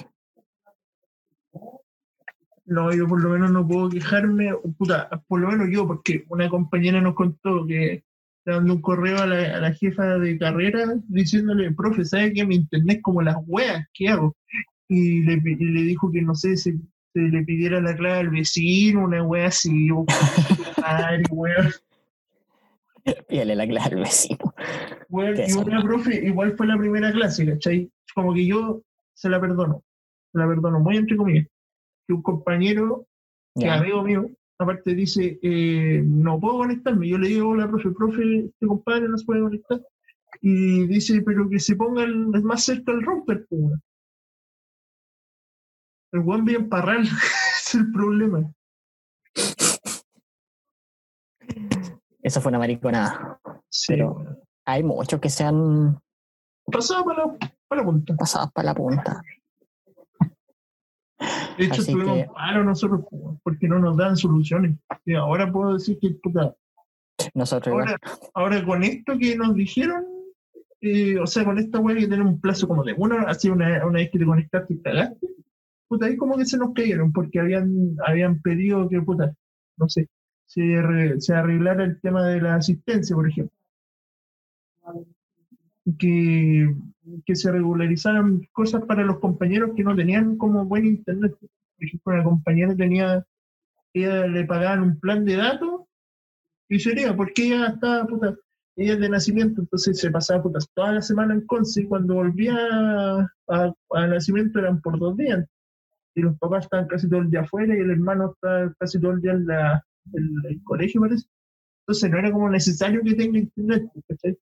[2.66, 6.48] no yo por lo menos no puedo quejarme puta por lo menos yo porque una
[6.48, 8.04] compañera nos contó que
[8.46, 12.46] le mandó un correo a la, a la jefa de carrera diciéndole profe sabe que
[12.46, 14.36] mi internet como las weas ¿qué hago?
[14.88, 16.72] y le, pi- y le dijo que no sé si
[17.12, 20.04] se le pidiera la clave al vecino, una wea así, o
[20.82, 21.70] madre, wea.
[23.28, 24.54] Pídele la clave al vecino.
[25.10, 25.82] Y una zorra.
[25.82, 27.90] profe, igual fue la primera clase, ¿cachai?
[28.14, 28.82] Como que yo
[29.14, 29.84] se la perdono,
[30.32, 31.46] se la perdono, muy entre comillas.
[32.06, 33.06] Que un compañero,
[33.54, 37.08] que amigo mío, aparte dice, eh, no puedo conectarme.
[37.08, 39.80] Yo le digo, hola, profe, profe, este compadre no se puede conectar.
[40.40, 43.46] Y dice, pero que se ponga el, más cerca al romper.
[46.12, 48.52] El buen bien parral, es el problema.
[52.24, 53.38] Eso fue una mariconada.
[53.68, 54.24] Sí, Pero-.
[54.66, 56.00] Hay muchos que se han
[56.72, 57.36] Pasaba para la,
[57.68, 58.16] para la punta.
[58.16, 59.22] pasado para la punta.
[61.58, 64.76] De hecho, Así estuvimos que- nosotros po, porque no nos dan soluciones.
[65.04, 66.54] Y ahora puedo decir que puta,
[67.34, 67.88] Nosotros igual.
[67.88, 70.04] ahora, ahora con esto que nos dijeron,
[70.80, 73.84] eh, o sea, con esta web que tenemos un plazo como de una así una,
[73.86, 75.28] una vez que te conectaste y cagaste,
[75.88, 79.32] puta, ahí como que se nos cayeron porque habían, habían pedido que, puta,
[79.76, 80.08] no sé,
[80.54, 83.56] se, se arreglara el tema de la asistencia, por ejemplo.
[85.98, 86.74] Que,
[87.26, 91.34] que se regularizaran cosas para los compañeros que no tenían como buen internet.
[91.40, 91.50] Por
[91.86, 93.26] ejemplo, una compañera tenía,
[93.92, 95.82] ella le pagaban un plan de datos
[96.68, 98.34] y sería, porque ella estaba, puta,
[98.76, 102.14] ella es de nacimiento, entonces se pasaba puta, toda la semana en Conce y cuando
[102.14, 105.46] volvía a, a- a nacimiento eran por dos días.
[106.14, 109.12] Y los papás estaban casi todo el día afuera y el hermano estaba casi todo
[109.12, 111.26] el día en, la, el colegio, parece.
[111.86, 114.38] Entonces no era como necesario que tenga internet, ¿cachai?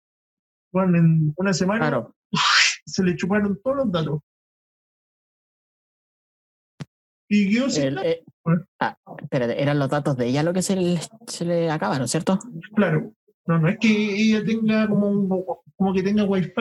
[0.72, 2.16] Bueno, en una semana Claro,
[2.87, 4.20] se le chuparon todos los datos.
[7.29, 8.25] Y sin el- eh,
[8.81, 12.38] ah, espérate, eran los datos de ella lo que se le, se le acabaron, ¿cierto?
[12.75, 13.12] claro.
[13.44, 15.29] No, no es que ella tenga como un,
[15.75, 16.53] como que tenga wifi.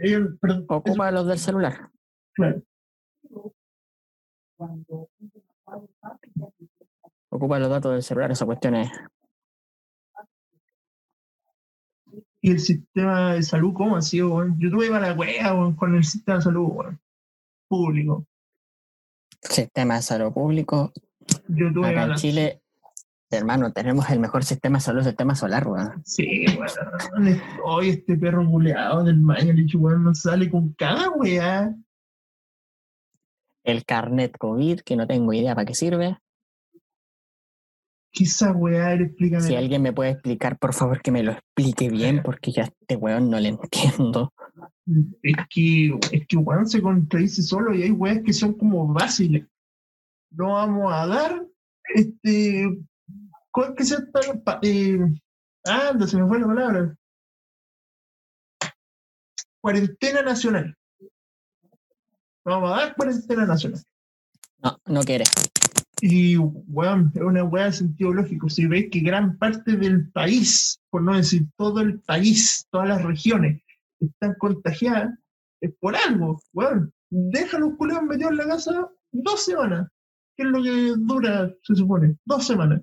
[0.00, 1.90] Ella, perdón, eso, Ocupa los del celular.
[2.32, 2.62] claro.
[7.32, 8.90] Ocupa los datos del celular, esa cuestión es.
[12.42, 14.34] Y el sistema de salud, ¿cómo ha sido?
[14.34, 14.58] weón?
[14.58, 17.00] Yo tuve para la wea weón, con el sistema de salud weón,
[17.68, 18.26] público.
[19.42, 20.92] Sistema de salud público.
[21.46, 22.62] Yo tuve Acá en Chile,
[23.30, 26.02] hermano, tenemos el mejor sistema de salud, sistema solar, weón.
[26.04, 27.40] Sí, weón.
[27.62, 31.76] Hoy este perro culeado del Mañalich, weón, no sale con cada weá.
[33.62, 36.18] El carnet COVID, que no tengo idea para qué sirve.
[38.12, 38.94] ¿Qué esa weá?
[38.94, 39.42] Explícame.
[39.42, 42.96] Si alguien me puede explicar, por favor, que me lo explique bien, porque ya este
[42.96, 44.32] weón no le entiendo.
[45.22, 49.48] Es que, es que weón se contradice solo y hay weas que son como básicas.
[50.32, 51.46] No vamos a dar,
[51.94, 52.68] este,
[53.52, 53.98] ¿cuál que sea
[54.44, 54.98] pa- Eh,
[55.64, 56.96] anda, se me fue la palabra.
[59.60, 60.76] Cuarentena nacional.
[62.44, 63.80] No vamos a dar cuarentena nacional.
[64.62, 65.24] No, no quiere.
[66.02, 68.48] Y, weón, es una weá de sentido lógico.
[68.48, 73.02] Si veis que gran parte del país, por no decir todo el país, todas las
[73.02, 73.62] regiones,
[74.00, 75.18] están contagiadas,
[75.60, 76.92] es por algo, weón.
[77.10, 79.88] Deja los culeros metidos en la casa dos semanas.
[80.36, 82.16] ¿Qué es lo que dura, se supone?
[82.24, 82.80] Dos semanas.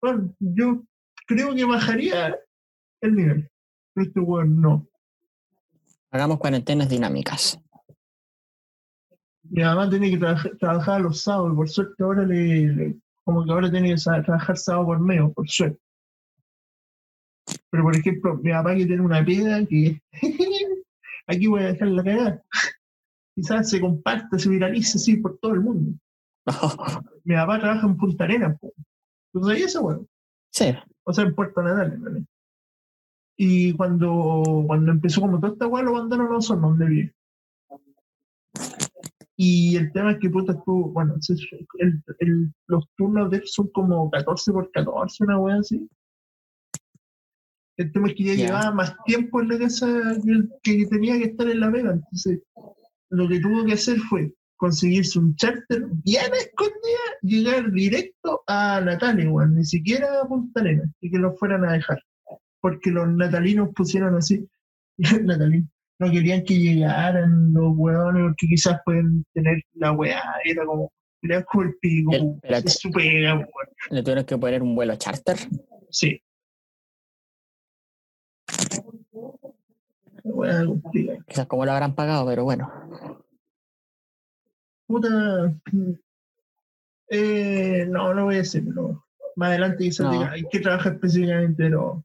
[0.00, 0.84] Bueno, yo
[1.26, 2.36] creo que bajaría
[3.00, 3.50] el nivel.
[3.94, 4.86] Pero este weón no.
[6.10, 7.58] Hagamos cuarentenas dinámicas.
[9.50, 13.52] Mi mamá tiene que trabajar, trabajar los sábados, por suerte ahora le, le- como que
[13.52, 15.78] ahora tiene que trabajar sábado por medio, por suerte.
[17.70, 20.00] Pero por ejemplo, mi papá que tiene una pega que
[21.26, 22.42] aquí voy a dejar la cagada.
[23.34, 25.98] Quizás se comparta, se viralice así por todo el mundo.
[27.24, 28.72] Mi papá trabaja en Punta Arenas, po.
[29.32, 30.08] ¿Tú sabías eso, weón?
[30.50, 32.26] sí, O sea, en Puerto Natal, realidad.
[33.36, 37.14] Y cuando, cuando empezó como toda esta weá, lo mandaron a Osorno, donde vive.
[39.40, 41.14] Y el tema es que puta estuvo, bueno,
[41.78, 45.88] el- el- los turnos de él son como 14 por 14, una weá así.
[47.76, 49.86] El tema es que ya llevaba más tiempo en la casa
[50.64, 51.92] que, tenía que estar en la vega.
[51.92, 52.40] Entonces,
[53.10, 59.30] lo que tuvo que hacer fue conseguirse un charter bien escondida, llegar directo a Natalia,
[59.30, 62.02] weón, ni siquiera a Punta Arenas, y que lo fueran a dejar.
[62.60, 64.44] Porque los natalinos pusieron así,
[65.22, 65.70] natalinos,
[66.00, 71.42] no querían que llegaran los weones, porque quizás pueden tener la weá, era como, era
[71.44, 72.68] como el pico, El- weón, espérate.
[72.68, 73.48] es su pega, weón.
[73.90, 75.36] le tuvieron que poner un vuelo charter.
[75.90, 76.20] Sí.
[81.26, 82.70] Quizás como lo habrán pagado, pero bueno.
[84.86, 85.52] Puta.
[87.10, 89.04] Eh, no, no voy a decir, pero
[89.36, 90.12] más adelante quizás No.
[90.12, 92.04] diga, hay que trabajar específicamente, pero.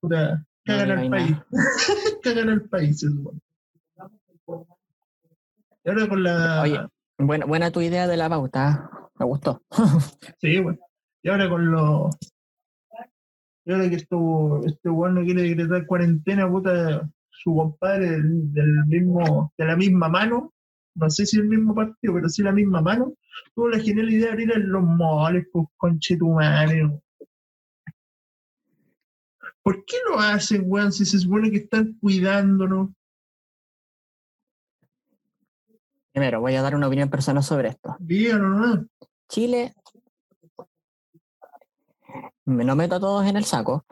[0.00, 1.36] Puta, No al digáis país.
[2.22, 3.40] cagan al país, se supone.
[5.84, 6.62] Y ahora con la.
[6.62, 6.80] Oye.
[7.18, 8.90] Buena, buena tu idea de la pauta.
[8.90, 8.98] ¿eh?
[9.18, 9.62] Me gustó.
[10.40, 10.78] Sí, bueno.
[11.22, 12.16] Y ahora con los.
[13.64, 18.86] Y ahora que esto, este weón no quiere decretar cuarentena, puta, su compadre del, del
[18.86, 20.52] mismo, de la misma mano,
[20.94, 23.14] no sé si el mismo partido, pero sí la misma mano,
[23.54, 26.90] tuvo la genial idea de abrir en los moles, pues conchetumares.
[29.62, 32.90] ¿Por qué lo hacen, weón, si se supone que están cuidándonos?
[36.12, 37.96] Primero, voy a dar una opinión personal sobre esto.
[37.98, 38.80] Díganlo nomás.
[39.28, 39.74] Chile,
[42.44, 43.86] me no meto a todos en el saco,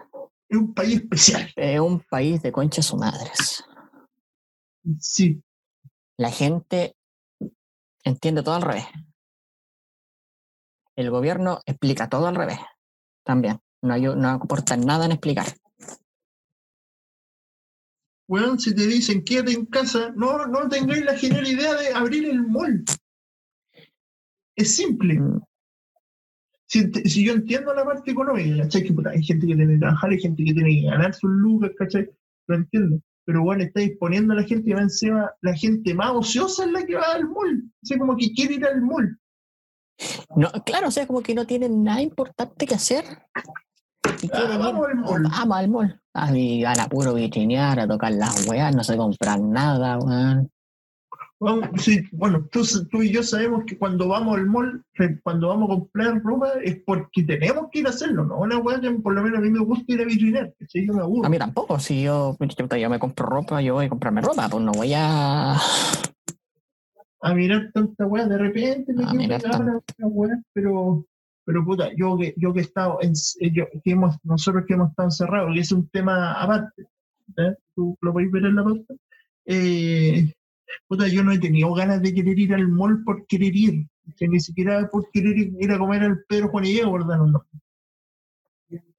[0.48, 1.50] Es un país especial.
[1.56, 3.64] es un país de conchas su madres.
[4.98, 5.42] Sí,
[6.18, 6.96] La gente
[8.04, 8.86] entiende todo al revés.
[10.96, 12.58] El gobierno explica todo al revés.
[13.24, 13.60] También.
[13.82, 15.46] No, hay, no aportan nada en explicar.
[18.30, 22.28] weón, si te dicen quédate en casa, no, no tengáis la genial idea de abrir
[22.28, 22.84] el mall.
[24.54, 25.18] Es simple.
[25.18, 25.40] Mm.
[26.66, 28.84] Si, si yo entiendo la parte económica, ¿cachai?
[28.84, 31.30] Que puta, hay gente que tiene que trabajar, hay gente que tiene que ganar sus
[31.30, 32.08] lucas, ¿cachai?
[32.46, 33.00] Lo entiendo.
[33.24, 36.70] Pero bueno, está disponiendo a la gente y va encima, la gente más ociosa es
[36.70, 37.64] la que va al mall.
[37.82, 39.18] O sea, como que quiere ir al mall.
[40.36, 43.04] No, claro, o sea, como que no tienen nada importante que hacer.
[44.22, 44.58] Y Ah, quieren ir.
[44.58, 45.22] vamos al mall.
[45.30, 46.00] Vamos al mall.
[46.14, 50.50] A mí a puro vitrinear, a tocar las weas, no se compran nada, weón.
[51.38, 55.48] Bueno, sí, bueno, tú, tú y yo sabemos que cuando vamos al mall, eh, cuando
[55.48, 58.38] vamos a comprar ropa, es porque tenemos que ir a hacerlo, ¿no?
[58.40, 60.86] Una weá que por lo menos a mí me gusta ir a vitrinear, ¿cachai?
[60.86, 61.26] Yo me aburro.
[61.26, 62.36] A mí tampoco, si yo,
[62.78, 65.54] yo, me compro ropa, yo voy a comprarme ropa, pues no voy a.
[67.22, 70.42] a mirar tanta weá, de repente me A quedo mirar pegado a la- la weá,
[70.52, 71.06] pero,
[71.44, 74.74] pero puta, yo que, yo que he estado, en, eh, yo, que hemos, nosotros que
[74.74, 76.82] hemos estado encerrados, que es un tema aparte,
[77.36, 77.54] ¿eh?
[77.74, 78.94] tú lo podéis ver en la pauta,
[79.46, 80.32] eh,
[80.86, 84.28] puta, yo no he tenido ganas de querer ir al mall por querer ir, que
[84.28, 87.18] ni siquiera por querer ir, ir a comer al Pedro Juan y Diego, ¿verdad?
[87.18, 87.44] No.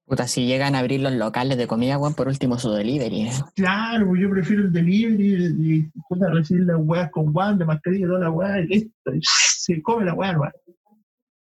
[0.04, 3.22] Puta, si llegan a abrir los locales de comida, weón, por último su delivery.
[3.22, 3.30] ¿eh?
[3.54, 8.30] Claro, yo prefiero el delivery y, puta, recibir las weas con guantes, mascarilla, toda la
[8.30, 10.52] weá, y listo, se come la weá, hermano.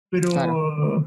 [0.09, 1.05] Pero, Claro.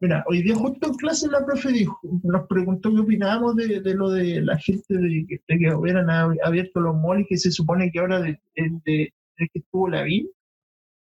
[0.00, 3.94] mira, hoy día justo en clase la profe dijo, nos preguntó qué opinábamos de, de
[3.94, 7.50] lo de la gente de, que- de que hubieran ab- abierto los malls que se
[7.50, 10.30] supone que ahora de, de, que estuvo la vi,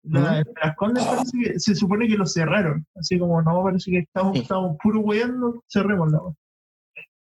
[0.06, 4.00] la, las condes parece que se supone que lo cerraron, así como no, parece que
[4.00, 4.42] estamos, Sí.
[4.42, 6.20] estamos puro weando, cerremos la.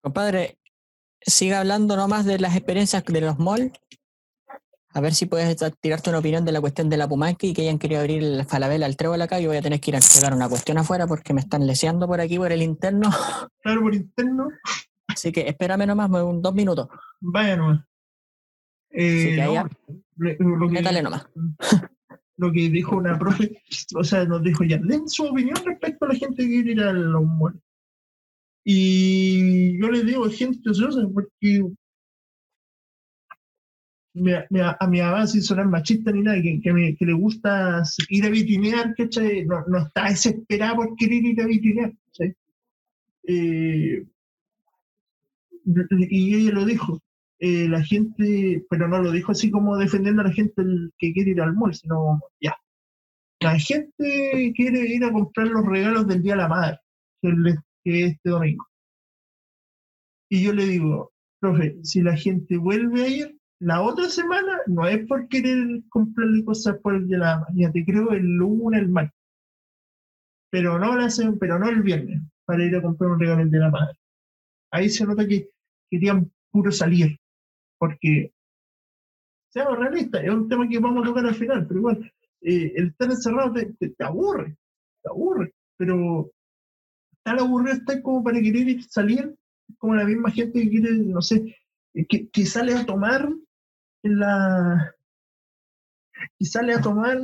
[0.00, 0.58] Compadre,
[1.20, 3.72] siga hablando nomás de las experiencias de los malls.
[4.98, 7.62] A ver si puedes tirarte una opinión de la cuestión de la Pumanque y que
[7.62, 9.38] hayan querido abrir el Falabella al Trébol acá.
[9.38, 12.08] Yo voy a tener que ir a entregar una cuestión afuera porque me están leseando
[12.08, 13.08] por aquí, por el interno.
[13.62, 14.48] Claro, por interno,
[15.06, 16.88] Así que espérame nomás un, dos minutos.
[17.20, 17.84] vaya nomás.
[18.90, 19.68] Eh, que no, haya-
[20.16, 21.26] le- lo que- nomás.
[22.38, 23.62] lo que dijo una profe,
[23.94, 26.80] o sea, nos dijo ya, den su opinión respecto a la gente que quiere ir
[26.80, 27.60] a los malls.
[28.64, 31.62] Y yo les digo, gente ociosa, porque
[34.80, 38.24] a mi mamá, sin sonar machista ni nada, que, que, me- que le gusta ir
[38.26, 39.44] a vitrinear, ¿cachai?
[39.46, 42.34] No, no está desesperada por querer ir a vitrinear, ¿cachai?
[43.26, 44.04] Eh,
[46.10, 47.00] y ella lo dijo,
[47.38, 50.62] eh, la gente, pero no lo dijo así como defendiendo a la gente
[50.98, 52.56] que quiere ir al mall, sino ya.
[53.40, 56.78] La gente quiere ir a comprar los regalos del Día de la Madre,
[57.84, 58.66] que es este domingo.
[60.30, 64.86] Y yo le digo, profe, si la gente vuelve a ir la otra semana, no
[64.88, 68.88] es por querer comprarle cosas por el de la ya te creo el lunes, el
[68.88, 69.14] martes.
[70.50, 73.58] Pero no, la sem- pero no el viernes, para ir a comprar un regalo de
[73.58, 73.98] la Madre.
[74.72, 75.50] Ahí se nota que
[75.90, 77.18] querían puro salir,
[77.78, 78.32] porque,
[79.48, 82.88] seamos realistas, es un tema que vamos a tocar al final, pero igual, eh, el
[82.88, 84.56] estar encerrado te, aburre,
[85.02, 86.30] te aburre, pero
[87.24, 89.34] tan aburrido está como para querer ir- salir,
[89.78, 91.56] como la misma gente que quiere, no sé,
[91.94, 93.28] eh, que, sale a tomar
[94.02, 94.94] la...
[96.38, 97.18] y sale a tomar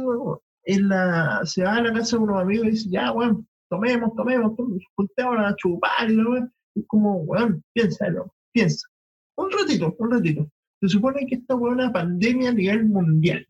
[0.65, 1.41] en la...
[1.45, 4.53] se va a la casa de unos amigos y dice, ya, bueno, tomemos, tomemos,
[4.97, 6.49] juntemos a chupar y weá.
[6.75, 8.89] Es como, weón, piénsalo, piensa.
[9.37, 10.49] Un ratito, un ratito.
[10.81, 13.47] Se supone que esta buena pandemia a nivel mundial.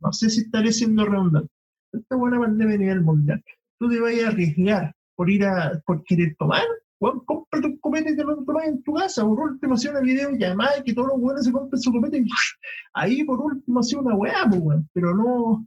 [0.00, 1.50] No sé si estaré siendo redundante.
[1.92, 3.42] Esta buena pandemia a nivel mundial.
[3.78, 6.64] Tú te vayas a arriesgar por ir a, por querer tomar,
[7.04, 9.24] weón, cómprate un copete y te lo tomas en tu casa.
[9.24, 12.26] Por último, hacía una videollamada y que todos los buenos se compren su copete y
[12.94, 14.88] ahí por último hacía una weá, pues, weón.
[14.92, 15.66] Pero no,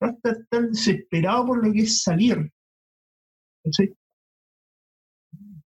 [0.00, 2.50] no estar tan desesperado por lo que es salir.
[3.64, 3.94] ¿cachai?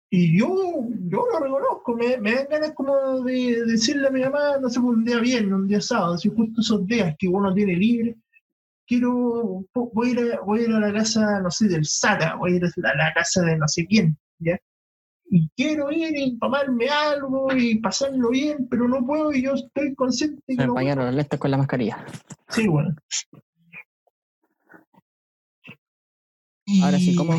[0.09, 4.69] Y yo, yo lo reconozco, me, dan ganas como de decirle a mi mamá, no
[4.69, 8.15] sé, un día viernes, un día sábado, si justo esos días que uno tiene libre,
[8.85, 12.35] quiero, voy a, ir a, voy a ir a la casa, no sé, del Sara,
[12.35, 14.59] voy a ir a la, la casa de no sé quién, ¿ya?
[15.35, 19.95] Y quiero ir y tomarme algo y pasarlo bien, pero no puedo y yo estoy
[19.95, 22.05] consciente me no empañaron los lentes con la mascarilla.
[22.49, 22.95] Sí, bueno.
[26.83, 27.33] Ahora sí, Y- ¿cómo?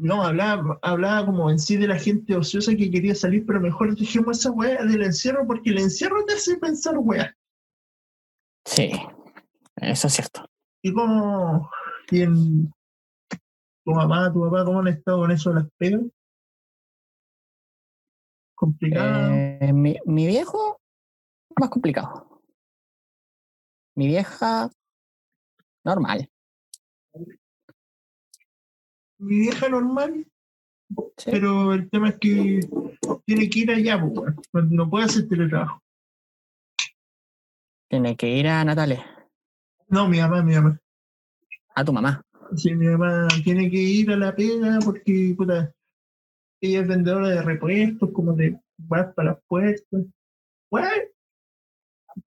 [0.00, 3.96] No, hablaba, hablaba como en sí de la gente ociosa que quería salir, pero mejor
[3.96, 7.32] dejemos esa weá del encierro, porque el encierro te hace pensar weá.
[8.64, 8.90] Sí,
[9.76, 10.44] eso es cierto.
[10.82, 11.70] ¿Y cómo,
[12.08, 12.72] quién,
[13.84, 16.00] tu mamá, tu papá, cómo han estado con eso de las pegas?
[18.58, 19.32] Complicado.
[19.34, 20.80] Eh, mi, mi viejo,
[21.60, 22.42] más complicado.
[23.94, 24.68] Mi vieja,
[25.84, 26.28] normal.
[29.18, 30.26] Mi vieja normal,
[31.16, 31.30] Sí.
[31.30, 32.60] pero el tema es que
[33.26, 34.00] tiene que ir allá,
[34.50, 35.80] pues, no puede hacer teletrabajo.
[37.88, 39.00] Tiene que ir a Natales,
[39.88, 40.80] No, mi mamá, mi mamá.
[41.74, 42.22] a tu mamá.
[42.56, 45.72] Sí, mi mamá tiene que ir a la pega porque, puta,
[46.60, 49.84] ella es vendedora de repuestos, como de vas para las.
[50.70, 50.90] Weá,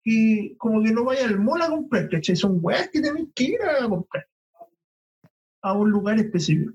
[0.03, 2.35] que como que no vaya al mall a comprar, ¿cachai?
[2.35, 4.25] Son weas que tenés que ir a comprar
[5.61, 6.73] a un lugar específico.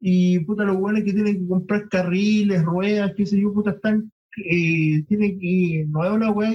[0.00, 4.12] Y puta, los weones que tienen que comprar carriles, ruedas, qué sé yo, puta, están,
[4.36, 6.52] eh, tienen que, no es una wea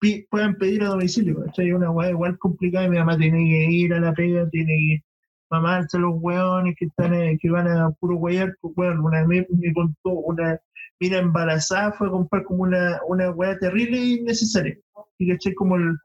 [0.00, 1.72] que puedan pedir a domicilio, ¿cachai?
[1.72, 5.04] Una wea igual complicada mi mamá tiene que ir a la pega, tiene que
[5.50, 9.46] mamarse los weones que están, eh, que van a puro weyar, pues bueno, una vez
[9.50, 10.60] me contó una
[11.00, 14.78] mira embarazada fue a comprar como una, una weá terrible e innecesaria.
[15.18, 15.96] Y caché como el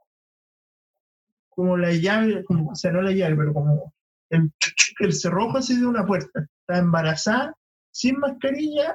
[1.49, 3.93] como la llave, como, o sea, no la llave, pero como
[4.29, 4.51] el,
[4.99, 6.47] el cerrojo así de una puerta.
[6.60, 7.55] Está embarazada,
[7.91, 8.93] sin mascarilla,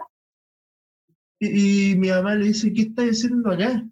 [1.39, 3.83] y, y mi mamá le dice, ¿qué estás haciendo acá?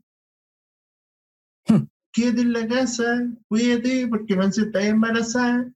[1.67, 1.87] Hmm.
[2.13, 5.73] Quédate en la casa, cuídate, porque man, si estás embarazada,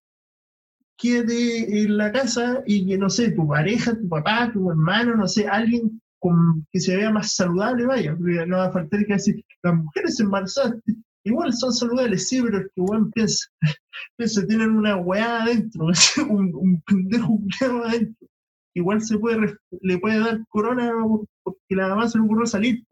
[1.02, 5.26] quédate en la casa y que, no sé, tu pareja, tu papá, tu hermano, no
[5.26, 9.14] sé, alguien con, que se vea más saludable, vaya, porque no va a faltar que
[9.14, 10.76] decir, las mujeres embarazadas
[11.24, 13.48] igual son saludables, sí, pero es que weón piensa,
[14.16, 15.86] piensa, tienen una weá adentro,
[16.28, 17.38] un, un pendejo
[17.84, 18.28] adentro.
[18.74, 20.94] Igual se puede, le puede dar corona
[21.42, 22.82] porque la mamá se le ocurrió salir.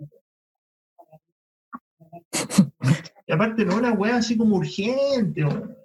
[3.26, 5.79] Y aparte no es una weá así como urgente, weón.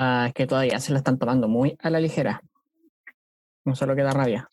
[0.00, 2.42] Es que todavía se la están tomando muy a la ligera.
[3.66, 4.48] No solo queda rabia.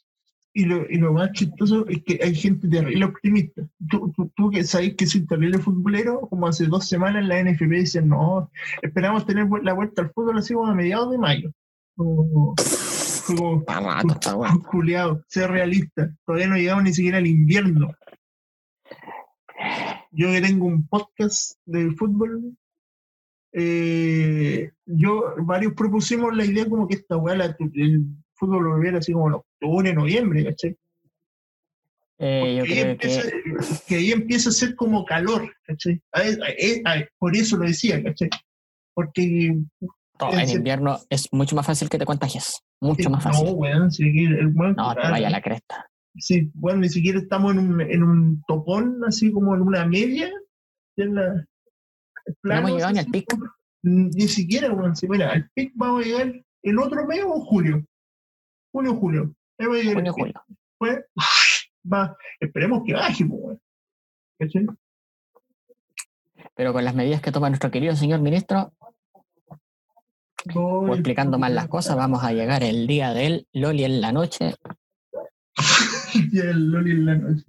[0.53, 3.61] Y lo, y lo más chistoso es que hay gente terrible optimista.
[3.89, 7.69] Tú, tú, tú que sabes que soy terrible futbolero, como hace dos semanas la NFP
[7.69, 11.51] dicen, no, esperamos tener la vuelta al fútbol así como a mediados de mayo.
[11.95, 12.55] Como,
[13.25, 13.63] como
[14.69, 16.13] culiado, ser realista.
[16.25, 17.93] Todavía no llegamos ni siquiera al invierno.
[20.11, 22.57] Yo que tengo un podcast de fútbol,
[23.59, 28.99] eh, yo, varios propusimos la idea como que esta weá, la- el fútbol lo volviera
[28.99, 30.77] así como en octubre, noviembre, ¿cachai?
[32.19, 33.41] Eh, yo ahí creo empieza, que
[33.87, 36.01] que ahí empieza a ser como calor, ¿cachai?
[36.11, 38.29] A a- a- a- por eso lo decía, ¿cachai?
[38.93, 39.55] Porque
[40.19, 42.61] oh, en invierno es mucho más fácil que te contagies.
[42.79, 43.49] Mucho más no, fácil.
[43.55, 45.89] weón, si el weón- No, te ah, vaya a la cresta.
[46.15, 50.31] Sí, bueno, ni siquiera estamos en un, en un topón, así como en una media.
[50.95, 51.45] En la,
[52.43, 53.25] No hemos llegado ni al pic.
[53.83, 57.83] Ni siquiera, bueno, si mira, al pic vamos a llegar el otro mes o julio.
[58.71, 59.35] Junio, julio.
[59.57, 60.33] Ahí va a llegar Junio, julio.
[60.47, 61.05] Después,
[61.93, 63.61] va, esperemos que baje, pues, weón.
[64.39, 64.65] ¿Cachai?
[66.55, 68.73] Pero con las medidas que toma nuestro querido señor ministro,
[70.55, 74.55] o explicando mal las cosas, vamos a llegar el día del Loli en la noche
[76.33, 77.43] el Loli en la noche.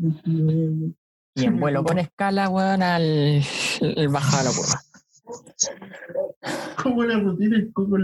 [1.39, 3.43] Y en vuelo con escala, weón, al,
[3.97, 4.81] al bajado de la curva.
[6.83, 7.97] Como la rutina el Coco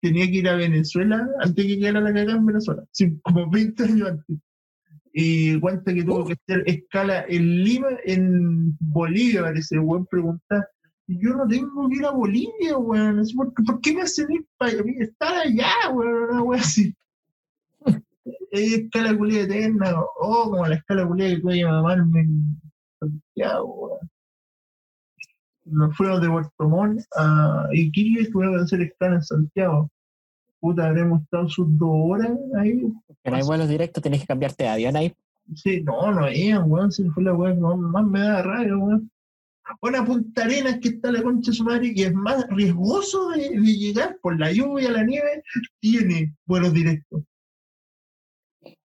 [0.00, 2.84] Tenía que ir a Venezuela antes que llegara la cagada en Venezuela.
[2.90, 4.36] Sí, como 20 años antes.
[5.12, 9.78] Y cuenta que tuvo que hacer escala en Lima, en Bolivia, parece.
[9.78, 10.68] Weón pregunta.
[11.06, 13.20] Y yo no tengo que ir a Bolivia, weón.
[13.20, 16.30] Así, ¿Por, por qué me hacen ir para estar allá, weón?
[16.30, 16.94] Una weón así.
[18.56, 19.94] Es escala culia eterna.
[20.20, 22.60] Oh, como la escala culia que tuve que mamarme en
[23.00, 23.98] Santiago.
[25.64, 29.90] Nos fuimos de Puerto Montt a Iquique y tuvimos que hacer escala en Santiago.
[30.60, 32.74] Puta, habremos estado sus dos horas ahí.
[33.24, 35.12] No hay vuelos directos, tienes que cambiarte de avión ahí.
[35.54, 36.90] Sí, no, no es, weón.
[36.92, 39.10] Si fue la weón más- más me da rabia, weón.
[39.82, 43.50] Una Punta Arenas que está la concha de su madre y es más riesgoso de,
[43.50, 45.42] de llegar por la lluvia, la nieve,
[45.80, 47.22] tiene vuelos directos.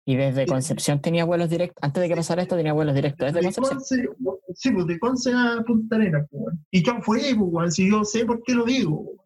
[0.08, 1.82] Y desde Concepción tenía vuelos directos.
[1.82, 4.14] Antes de que pasara esto, tenía vuelos directos desde De Concepción.
[4.22, 6.54] Conce, sí, pues de Conce a Punta Arenas, pues.
[6.70, 9.18] Y yo fue, pues, si yo sé por qué lo digo, weón.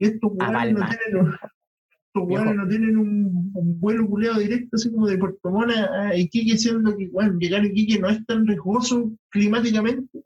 [0.00, 4.90] Estos weones no tienen, un- estos weones no tienen un, un vuelo culeado directo, así
[4.90, 8.44] como de Puerto Montt a Iquique, siendo que, weón, llegar a Iquique no es tan
[8.44, 10.22] riesgoso climáticamente.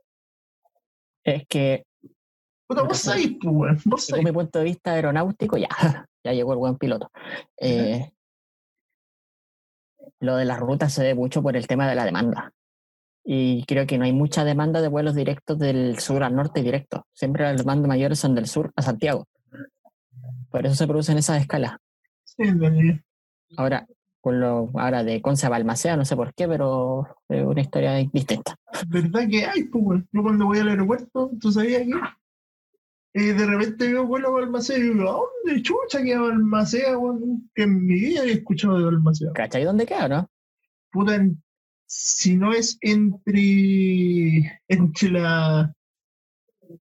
[1.25, 1.85] Es que,
[2.67, 4.25] Puta, vos sabés, pues, vos sabés.
[4.25, 5.69] mi punto de vista aeronáutico, ya,
[6.25, 7.11] ya llegó el buen piloto.
[7.61, 8.11] Eh,
[10.21, 12.53] lo de las rutas se ve mucho por el tema de la demanda.
[13.25, 17.07] Y creo que no hay mucha demanda de vuelos directos del sur al norte directo.
[17.13, 19.27] Siempre las demandas mayores son del sur a Santiago.
[20.51, 21.77] Por eso se producen esas escalas.
[22.25, 22.45] Sí.
[23.57, 23.87] Ahora,
[24.21, 27.95] con lo, ahora de Conce a Balmaceda, no sé por qué, pero es una historia
[28.13, 28.57] distinta.
[28.89, 30.03] ¿Verdad que hay, pues?
[30.13, 31.93] Yo cuando voy al aeropuerto, ¿tú sabías que?
[33.19, 37.51] Eh, de repente veo vuelo a Balmaceda y digo, ¿a dónde chucha queda Balmaceda, weón?
[37.55, 39.33] Que en mi vida he escuchado de Balmaceda.
[39.33, 40.31] ¿Cachai dónde queda, no?
[40.91, 41.43] Puta, en
[41.87, 45.73] si no es entre, entre la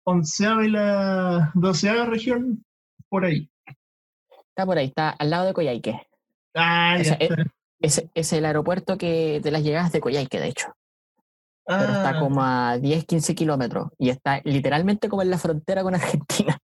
[0.04, 2.66] onceava y la doceava región,
[3.08, 3.50] por ahí.
[4.50, 6.02] Está por ahí, está al lado de Coyhaique.
[6.54, 7.46] Ah, ya está.
[7.80, 10.76] Es, es el aeropuerto que de las llegadas de Coyhaique, de hecho.
[11.68, 15.84] Pero está Ah, como a 10, 15 kilómetros y está literalmente como en la frontera
[15.84, 16.58] con Argentina.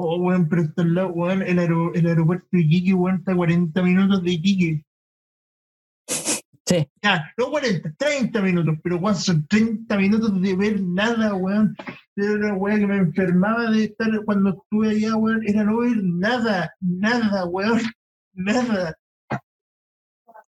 [0.00, 3.32] Oh, weón, pero está al lado, weón, el, aero- el aeropuerto de Iquique, weón, está
[3.32, 4.84] a 40 minutos de Iquique.
[6.66, 6.86] Sí.
[7.02, 11.74] Ya, no 40, 30 minutos, pero weón, son 30 minutos de ver nada, weón.
[12.14, 15.96] Era una weá que me enfermaba de estar cuando estuve allá, weón, era no ver
[16.00, 17.80] nada, nada, weón,
[18.34, 18.94] nada.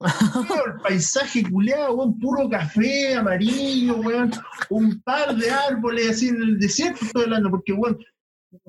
[0.01, 4.31] El paisaje culeado, weón, puro café, amarillo, weón,
[4.71, 7.99] un par de árboles así en el desierto todo el año, porque, weón,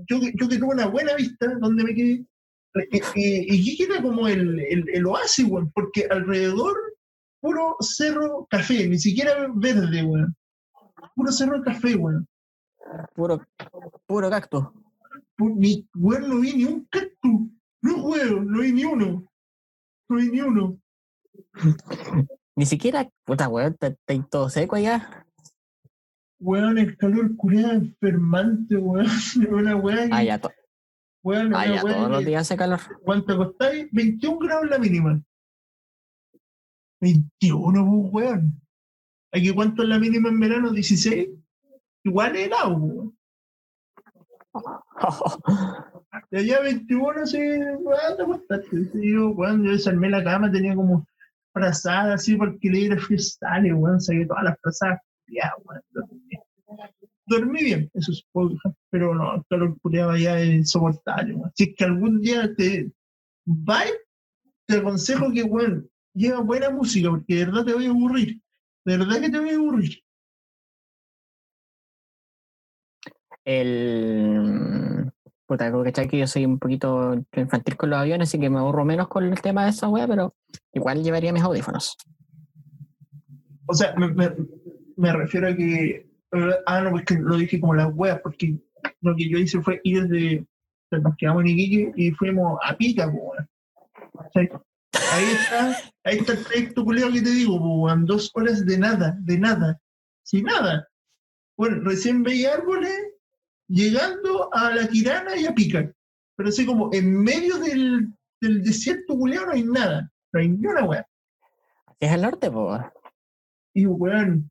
[0.07, 2.25] yo, yo que tuve una buena vista donde me quedé,
[2.75, 6.75] eh, eh, Iquique era como el, el, el oasis, weón, porque alrededor
[7.41, 10.36] puro cerro café, ni siquiera verde, weón.
[11.15, 12.27] Puro cerro café, weón.
[13.13, 13.45] Puro,
[14.05, 14.65] puro cactus.
[15.38, 17.49] Ni, weón, no vi ni un cactus.
[17.82, 19.25] No, weón, no vi ni uno.
[20.09, 20.80] No vi ni uno.
[22.55, 25.25] Ni siquiera, puta weón, está está todo seco allá.
[26.39, 29.07] Weón, el calor culeado enfermante, weón.
[29.49, 30.41] Una que, Ah, ya,
[31.23, 32.79] weón, ah, ya todos los días hace calor.
[33.03, 33.87] ¿Cuánto costáis?
[33.91, 35.21] 21 grados la mínima.
[37.01, 38.61] 21, pues, weón.
[39.31, 40.71] ¿Aquí cuánto es la mínima en verano?
[40.71, 41.29] 16.
[42.03, 43.17] Igual helado, weón.
[46.31, 48.91] De allá 21, sí, weón, te acostaste.
[48.91, 51.07] Sí, yo, weón, yo desarmé la cama, tenía como
[51.60, 54.01] frazada así porque le era freestyle, weón.
[54.01, 55.82] Saqué todas las frazadas, ya, weón.
[57.26, 57.64] Dormí.
[57.64, 58.26] Bien, eso es
[58.89, 61.51] pero no, el calor culeado allá es insoportable, weón.
[61.55, 62.91] Si es que algún día te
[63.45, 63.91] vas,
[64.68, 68.41] te aconsejo que, weón, lleva buena música, porque de verdad te voy a aburrir.
[68.86, 70.03] De verdad que te voy a aburrir.
[73.45, 74.99] El.
[75.50, 78.60] Puta, como que que yo soy un poquito infantil con los aviones, así que me
[78.60, 80.36] aburro menos con el tema de esa wea, pero
[80.74, 81.97] igual llevaría mis audífonos.
[83.66, 84.36] O sea, me, me-
[84.95, 86.08] me refiero a que.
[86.68, 88.60] ah, no, es que lo dije como las weas, porque
[89.02, 90.45] lo que yo hice fue ir de.
[90.91, 93.50] Nos quedamos en Iquique y fuimos a Pica, po, weón.
[94.22, 94.50] ¿Cachai?
[95.14, 98.06] Ahí está, ahí está el trayecto culiao que te digo, weón.
[98.06, 99.82] Dos horas de nada, de nada,
[100.22, 100.88] sin nada.
[101.58, 102.93] Bueno, recién veía árboles
[103.70, 105.91] llegando a la Tirana y a Pica.
[106.36, 110.65] Pero así como en medio del, del desierto culiao no hay nada, no hay ni
[110.65, 110.82] una.
[110.82, 112.82] Así es el norte, pues.
[113.74, 114.49] Y weón,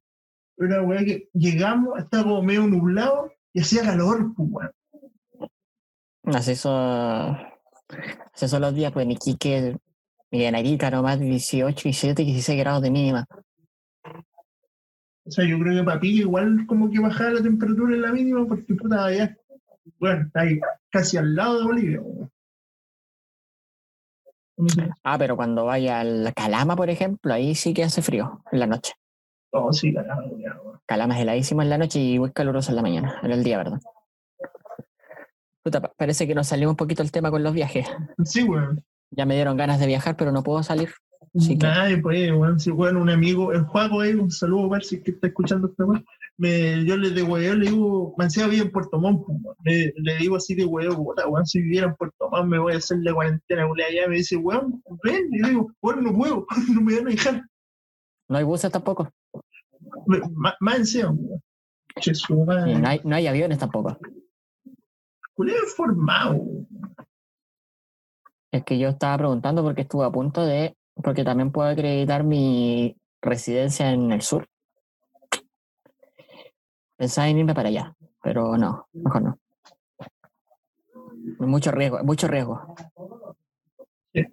[0.58, 4.72] una weá que llegamos, estaba como medio nublado y hacía calor, pues weón.
[6.24, 7.36] Así son.
[8.34, 9.76] Así son los días, pues en Iquique
[10.30, 13.26] y en Arica nomás 18, 17, 16 grados de mínima.
[15.28, 18.12] O sea, yo creo que para Pique igual como que bajaba la temperatura en la
[18.12, 19.36] mínima porque puta allá,
[19.98, 20.58] bueno, está ahí
[20.90, 22.00] casi al lado de Bolivia,
[25.04, 28.66] Ah, pero cuando vaya al Calama, por ejemplo, ahí sí que hace frío en la
[28.66, 28.94] noche.
[29.52, 30.80] Oh, sí, carajo, weón.
[30.84, 33.58] Calama es heladísimo en la noche y muy caluroso en la mañana, en el día,
[33.58, 33.78] ¿verdad?
[35.62, 37.86] Puta, pa- parece que nos salió un poquito el tema con los viajes.
[38.24, 38.82] Sí, weón.
[39.10, 40.90] Ya me dieron ganas de viajar, pero no puedo salir.
[41.34, 42.58] Sí que- Nadie puede, weón.
[42.58, 45.68] Sí, weón, un amigo, el Juaco ahí, un saludo para si es que está escuchando
[45.68, 46.04] esta weón.
[46.36, 49.92] Me, yo le de weón, le digo, me decía bien en Puerto Montt, pues, le,
[49.96, 52.76] le digo así de weón, puta, weón, si viviera en Puerto Montt me voy a
[52.78, 56.46] hacer la cuarentena, weón, allá me dice, weón, ven, y le digo, weón, no puedo,
[56.72, 57.42] no me van a dejar.
[58.28, 59.10] No hay buses tampoco.
[60.06, 61.42] Me- Más, más encima, weón.
[62.82, 63.98] No hay, no hay aviones tampoco.
[65.34, 66.68] Culero informado, weón.
[68.52, 72.96] Es que yo estaba preguntando porque estuve a punto de, porque también puedo acreditar mi
[73.22, 74.48] residencia en el sur.
[76.96, 79.38] Pensaba en irme para allá, pero no, mejor no.
[81.38, 82.74] Mucho riesgo, mucho riesgo.
[84.12, 84.24] Sí.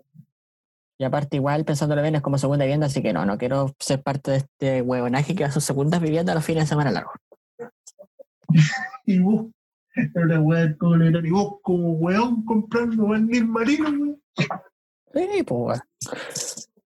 [0.97, 4.01] Y aparte igual pensándolo bien es como segunda vivienda, así que no, no quiero ser
[4.01, 7.15] parte de este huevonaje que a sus segundas viviendas los fines de semana largos.
[9.07, 9.45] Y vos,
[9.95, 14.17] el y vos como weón comprando barniz marino.
[15.13, 15.79] Sí, pues.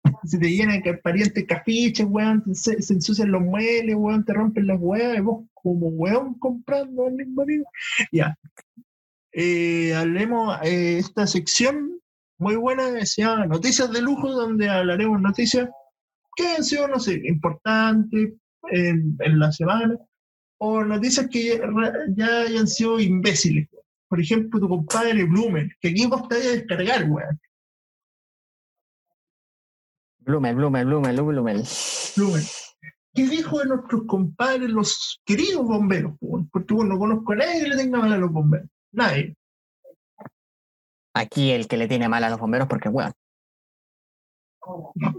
[0.25, 4.79] se te llenan parientes cafiches, weón, se, se ensucian los muebles, weón, te rompen las
[4.81, 7.65] weas, y vos como weón comprando al mismo marido.
[8.13, 8.37] Ya.
[9.33, 12.01] Eh, hablemos eh, esta sección
[12.39, 15.69] muy buena que se llama Noticias de Lujo, donde hablaremos noticias
[16.37, 18.33] que han sido, no sé, importantes
[18.71, 19.97] en, en la semana,
[20.59, 21.61] o noticias que ya,
[22.15, 23.69] ya hayan sido imbéciles.
[24.09, 27.41] Por ejemplo, tu compadre Blumen, que aquí vos te vayas a descargar, weón.
[30.27, 31.63] Blumel, Blumel, Blumel, Blumel.
[32.17, 32.43] Blumel.
[33.15, 36.13] ¿Qué dijo de nuestros compadres, los queridos bomberos?
[36.19, 36.45] po?
[36.53, 38.69] Porque bueno, no conozco a nadie que le tenga mal a los bomberos.
[38.93, 39.37] Nadie.
[41.15, 43.13] Aquí el que le tiene mal a los bomberos porque, bueno,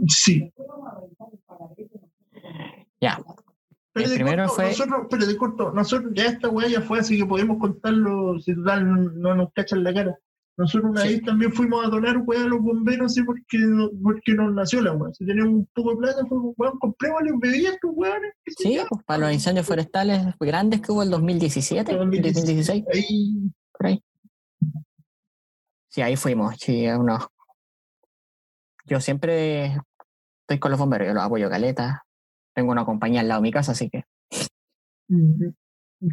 [0.08, 0.52] Sí.
[3.02, 3.20] ya.
[3.94, 7.00] Pero El primero corto, fue- Nosotros, pero de corto, nosotros ya esta weá ya fue,
[7.00, 10.20] así que podemos contarlo si total no, no nos cachan la cara.
[10.58, 11.10] Nosotros una Sí.
[11.10, 13.60] vez también fuimos a donar weá a los bomberos así porque,
[14.02, 15.14] porque nos nació la weá.
[15.14, 18.34] Si teníamos un poco de plata, fue weón, comprémosle bebidas a estos weones.
[18.58, 24.04] Sí, pues para los incendios forestales grandes que hubo el 2017, 2016, Ahí, por ahí.
[25.90, 26.56] Sí, ahí fuimos.
[26.60, 27.28] Sí, unos-
[28.86, 29.78] Yo siempre
[30.42, 32.04] estoy con los bomberos, yo los apoyo caleta.
[32.56, 34.06] Tengo una compañía al lado de mi casa, así que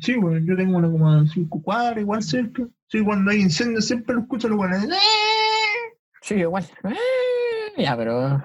[0.01, 2.67] Sí, bueno, yo tengo una como a cinco cuadras, igual cerca.
[2.89, 4.85] Sí, cuando hay incendios siempre lo escucho weones.
[4.85, 5.97] ¡Eh!
[6.23, 6.65] sí, igual.
[6.85, 7.83] ¡Eh!
[7.83, 8.43] Ya, pero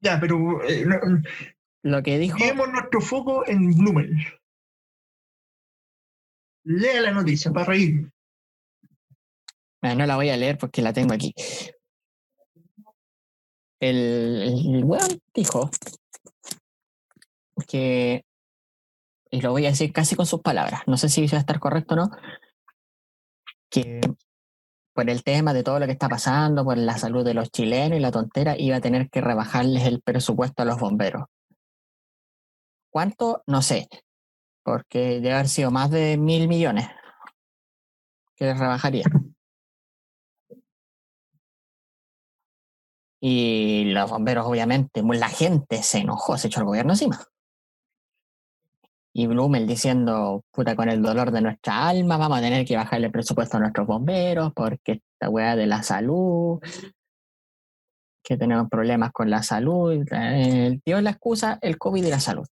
[0.00, 1.22] Ya, pero eh, no-
[1.84, 4.16] lo que dijo, Llevemos nuestro foco en Blumel.
[6.64, 8.10] Lea la noticia para reírme.
[9.82, 11.34] Eh, no la voy a leer porque la tengo aquí.
[13.80, 14.42] El,
[14.76, 15.70] el weón dijo
[17.66, 18.24] que,
[19.32, 21.58] y lo voy a decir casi con sus palabras, no sé si va a estar
[21.58, 22.10] correcto o no,
[23.70, 24.00] que
[24.94, 27.98] por el tema de todo lo que está pasando, por la salud de los chilenos
[27.98, 31.24] y la tontera, iba a tener que rebajarles el presupuesto a los bomberos.
[32.90, 33.42] ¿Cuánto?
[33.46, 33.88] No sé,
[34.62, 36.88] porque debe haber sido más de mil millones
[38.36, 39.04] que les rebajaría.
[43.18, 47.31] Y los bomberos, obviamente, la gente se enojó, se echó al gobierno encima.
[49.14, 53.06] Y Blumel diciendo, puta, con el dolor de nuestra alma, vamos a tener que bajarle
[53.06, 56.60] el presupuesto a nuestros bomberos porque esta weá de la salud,
[58.22, 59.92] que tenemos problemas con la salud.
[60.10, 62.46] El tío es la excusa, el COVID y la salud.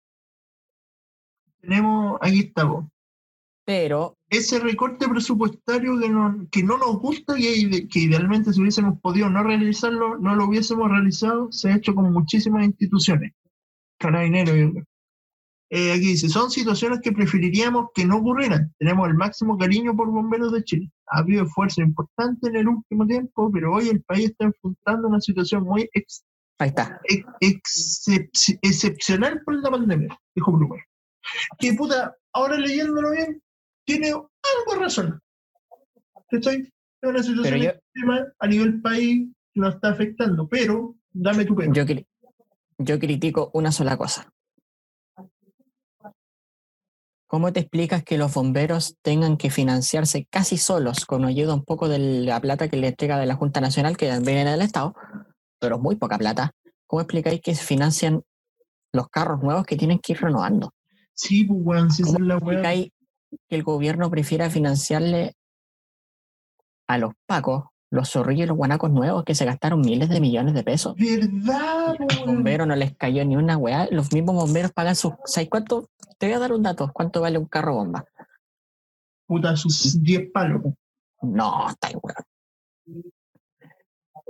[1.61, 2.85] Tenemos, aquí está, vos.
[3.65, 8.99] Pero, ese recorte presupuestario que no, que no nos gusta y que idealmente si hubiésemos
[9.01, 13.33] podido no realizarlo, no lo hubiésemos realizado, se ha hecho con muchísimas instituciones.
[13.99, 14.85] Carabineros.
[15.73, 18.75] Eh, aquí dice, son situaciones que preferiríamos que no ocurrieran.
[18.79, 20.91] Tenemos el máximo cariño por bomberos de Chile.
[21.07, 25.21] Ha habido esfuerzo importante en el último tiempo, pero hoy el país está enfrentando una
[25.21, 26.25] situación muy ex-
[26.59, 27.01] ahí está.
[27.41, 30.81] ex- excep- excepcional por la pandemia, dijo Blumer.
[31.59, 33.41] Que puta, ahora leyéndolo bien,
[33.87, 35.21] tiene algo de razón.
[36.31, 36.63] ¿Cachai?
[37.03, 41.55] Es una situación yo- a nivel país que nos está afectando, pero dame tu.
[41.73, 42.07] Yo, cri-
[42.79, 44.33] yo critico una sola cosa.
[47.31, 51.89] ¿Cómo te explicas que los bomberos tengan que financiarse casi solos con ayuda un poco
[51.89, 54.97] de la plata que le entrega de la Junta Nacional, que viene del Estado,
[55.61, 56.51] pero muy poca plata?
[56.89, 58.25] ¿Cómo explicáis que se financian
[58.93, 60.75] los carros nuevos que tienen que ir renovando?
[61.15, 62.91] Sí, pues weón, si ¿Cómo es la explicáis
[63.49, 65.37] que el gobierno prefiera financiarle
[66.89, 70.55] a los pacos, los zorrillos y los guanacos nuevos que se gastaron miles de millones
[70.55, 70.95] de pesos?
[70.97, 73.89] ¿Verdad, Y a po, los bomberos no les cayó ni una weá.
[73.91, 75.13] Los mismos bomberos pagan sus.
[75.25, 75.89] ¿Sabes cuánto?
[76.19, 76.91] Te voy a dar un dato.
[76.93, 78.05] ¿Cuánto vale un carro bomba?
[79.27, 80.63] Puta, sus 10 palos.
[81.23, 83.05] No, está weón.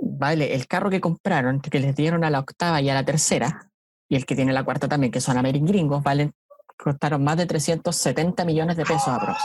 [0.03, 3.71] Vale, el carro que compraron, que les dieron a la octava y a la tercera,
[4.09, 6.33] y el que tiene la cuarta también, que son American gringos, valen,
[6.77, 9.39] costaron más de 370 millones de pesos aprox.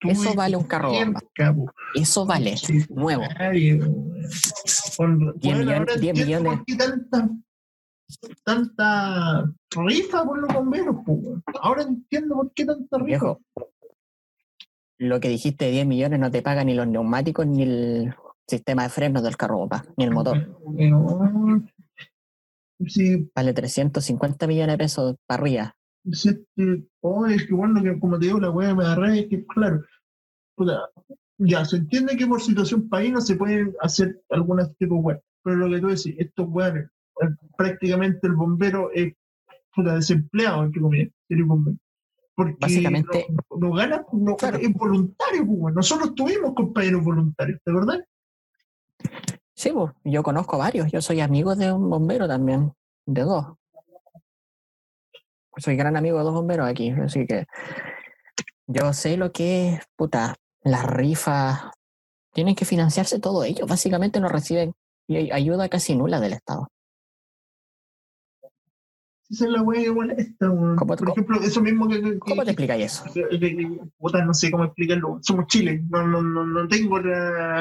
[0.00, 1.20] Eso vale un carro bomba.
[1.94, 3.22] Eso vale, Sí, nuevo.
[3.38, 4.12] Ay, weón.
[4.96, 6.58] Con- 10 bueno, millones- ahora 10 entiendo millones.
[6.58, 7.28] por qué tanta,
[8.44, 10.96] tanta rifa por los bomberos.
[11.60, 13.06] Ahora entiendo por qué tanta rifa.
[13.06, 13.40] Viejo,
[14.98, 18.14] lo que dijiste de 10 millones no te paga ni los neumáticos ni el
[18.46, 20.58] sistema de frenos del carro bomba, ni el motor.
[22.86, 25.76] Sí, Vale 350 millones de pesos para arriba.
[26.12, 29.28] Sí, este, oh, es que bueno, que como te digo, la weá me agarré, es
[29.28, 29.82] que claro,
[30.54, 30.88] puta,
[31.38, 35.20] ya se entiende que por situación país no se pueden hacer algunas tipos de weas,
[35.42, 36.88] pero lo que tú decís, estos weones,
[37.56, 39.14] prácticamente el bombero es
[39.74, 41.76] puta, desempleado, entre comillas, sería bombero.
[42.36, 44.58] Porque Básicamente- no, no gana, no, Claro.
[44.58, 45.74] es voluntario, pues, weón.
[45.74, 48.04] nosotros tuvimos compañeros voluntarios, ¿de verdad?
[49.54, 50.90] Sí, pues, yo conozco varios.
[50.90, 52.72] Yo soy amigo de un bombero también,
[53.06, 53.46] de dos.
[55.56, 57.46] Soy gran amigo de dos bomberos aquí, así que
[58.66, 61.60] yo sé lo que es, puta, las rifas.
[62.32, 63.68] Tienen que financiarse todo ellos.
[63.68, 64.74] Básicamente no reciben
[65.32, 66.68] ayuda casi nula del Estado.
[69.30, 70.76] Esa es la que molesta, weón.
[70.76, 73.04] ¿Cómo- Por ejemplo, eso mismo que, que- ¿Cómo te explicáis eso?
[73.12, 75.18] que- que- puta, no sé cómo explicarlo.
[75.22, 77.60] Somos Chile, no, no, no, no tengo otra,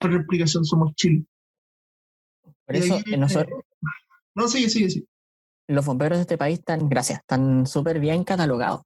[0.00, 1.24] otra explicación, somos Chile.
[2.66, 3.62] Por eso ahí, nosotros,
[4.34, 5.06] No, sigue, sigue, sigue.
[5.68, 8.82] Los bomberos de este país están, gracias, están súper bien catalogados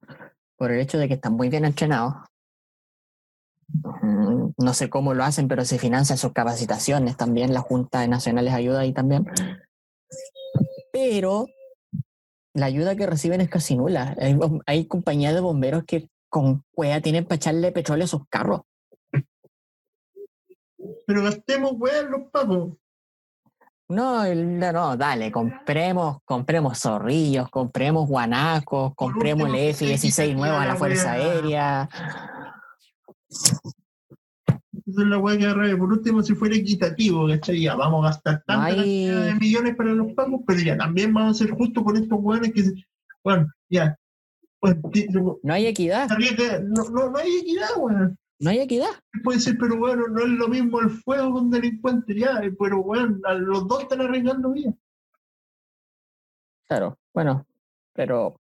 [0.57, 2.13] por el hecho de que están muy bien entrenados.
[4.01, 7.53] Mm, No sé cómo lo hacen, pero se financian sus capacitaciones también.
[7.53, 9.25] La Junta de Nacionales ayuda ahí también.
[10.91, 11.47] Pero
[12.53, 14.17] la ayuda que reciben es casi nula.
[14.65, 18.61] Hay, compañías de bomberos que con cuea tienen para echarle petróleo a sus carros.
[21.05, 22.73] Pero gastemos weá los pagos.
[23.89, 30.35] No, no, no, dale, compremos, compremos zorrillos, compremos guanacos, compremos el último, que sea F-16
[30.35, 31.13] nuevo a la Fuerza.
[31.13, 31.89] Aérea.
[33.29, 35.77] Esa es la weá que.
[35.77, 37.61] Por último, si fuera equitativo, ¿cachai?
[37.61, 41.39] Ya vamos a gastar tanta cantidad de millones para los pagos, pero ya también vamos
[41.39, 42.63] a ser justos con estos weones que,
[43.23, 43.97] bueno, ya.
[44.59, 44.75] Pues,
[46.09, 48.17] No hay equidad, no, no hay equidad, weón.
[48.39, 48.89] No hay equidad.
[49.23, 52.83] Puede ser, pero bueno, no es lo mismo el fuego con delincuentes, ya, eh, pero
[52.83, 54.79] bueno, a los dos están arriesgando bien.
[56.67, 57.45] Claro, bueno,
[57.93, 58.39] pero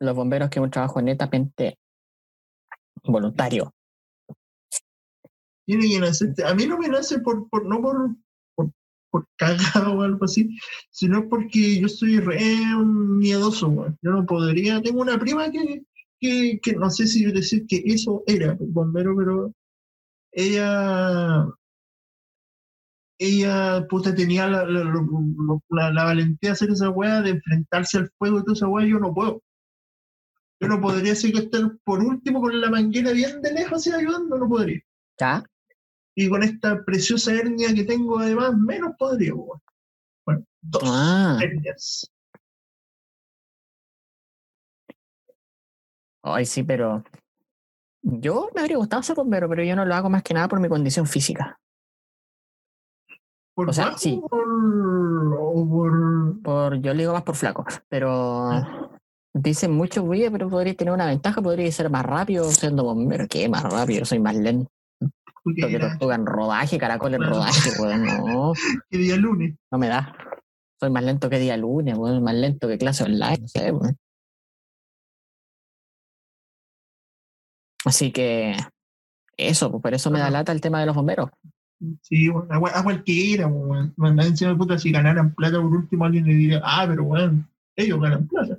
[0.00, 1.78] los bomberos que es un trabajo netamente
[3.04, 3.72] voluntario.
[5.64, 8.16] Tiene que nacer, a mí no me nace por, por no por,
[8.54, 8.70] por,
[9.10, 10.56] por cagado o algo así,
[10.90, 12.40] sino porque yo soy re
[12.84, 13.98] miedoso, weón.
[14.02, 15.84] Yo no podría, tengo una prima que,
[16.20, 19.52] que, que no sé si decir que eso era bombero, pero
[20.32, 21.46] ella
[23.18, 27.98] ella puta tenía la, la, la- la- la valentía de hacer esa weá, de enfrentarse
[27.98, 29.42] al fuego y toda esa weá, yo no puedo.
[30.60, 33.92] Yo no podría así que estar por último con la manguera bien de lejos así
[33.92, 34.80] ayudando, no podría.
[35.18, 35.44] ¿Ya?
[36.14, 39.60] Y con esta preciosa hernia que tengo además, menos podría, weón.
[40.24, 42.10] Bueno, dos Ah, hernias.
[46.34, 47.02] Ay, sí, pero
[48.02, 50.60] yo me habría gustado ser bombero, pero yo no lo hago más que nada por
[50.60, 51.58] mi condición física.
[53.54, 54.20] ¿Por O sea, sí.
[54.22, 58.50] o por, o por- Por, yo le digo más por flaco, pero
[59.34, 63.26] dicen mucho, oye, pero podría tener una ventaja, podría ser más rápido siendo bombero.
[63.28, 64.04] ¿Qué más rápido?
[64.04, 64.70] Soy más lento
[65.42, 68.02] porque tortuga en rodaje, caracol en rodaje, weón.
[68.04, 68.52] No,
[68.90, 69.54] que día lunes.
[69.70, 70.14] no me da.
[70.78, 73.96] Soy más lento que día lunes, weón, más lento que clase online, no sé, weón.
[77.86, 78.56] Así que
[79.36, 81.30] eso, pues por eso me da lata el tema de los bomberos.
[82.02, 83.94] Sí, bueno, a, cualquiera, weón.
[83.96, 87.48] Mandar encima de puta, si ganaran plata por último, alguien le diría, ah, pero weón,
[87.76, 88.58] ellos ganan plata.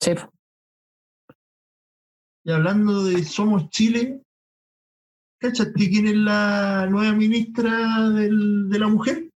[0.00, 0.28] Sí, pues.
[2.44, 4.22] Y hablando de Somos Chile,
[5.40, 9.30] ¿cachaste quién es la nueva ministra del- de la mujer?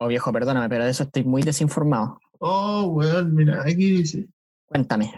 [0.00, 2.20] oh viejo, perdóname, pero de eso estoy muy desinformado.
[2.38, 4.28] Oh, weón, mira, aquí dice.
[4.68, 5.12] Cuéntame.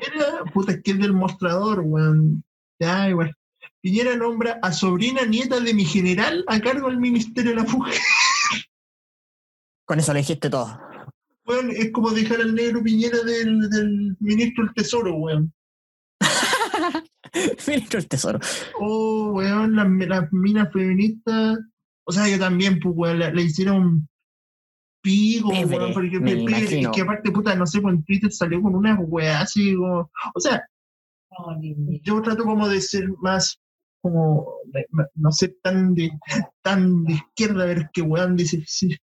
[0.55, 2.45] Puta, es que es del mostrador, weón.
[2.79, 3.35] Ya, igual.
[3.83, 7.99] Piñera nombra a sobrina nieta de mi general a cargo del Ministerio de la Mujer.
[9.87, 10.79] Con eso le dijiste todo.
[11.47, 15.53] Weón, es como dejar al negro Piñera del, del ministro del Tesoro, weón.
[17.67, 18.39] Ministro del Tesoro.
[18.79, 21.59] Oh, weón, las, las minas feministas.
[22.05, 24.09] O sea, yo también, pues, weón, le, le hicieron
[25.01, 28.75] pico, weón, porque me es que aparte, puta, no sé, pues en Twitter salió con
[28.75, 30.11] unas weas así, como.
[30.35, 30.63] O sea,
[32.03, 33.61] yo trato como de ser más
[34.03, 34.55] como
[35.15, 36.11] no ser tan de
[36.63, 38.97] tan de izquierda a ver qué weón dice si,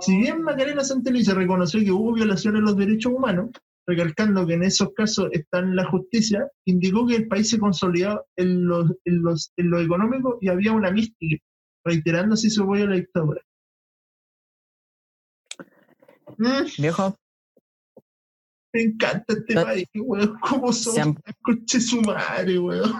[0.00, 3.50] si bien Macarena Santelice reconoció que hubo violaciones a los derechos humanos
[3.86, 8.26] recalcando que en esos casos está en la justicia indicó que el país se consolidó
[8.36, 11.36] en, los, en, los, en lo económico y había una mística
[11.84, 13.40] reiterando así su apoyo a la dictadura
[16.38, 17.16] Mm, Viejo,
[18.72, 20.70] me encanta este país weón cómo
[21.00, 22.92] han- coche su madre weón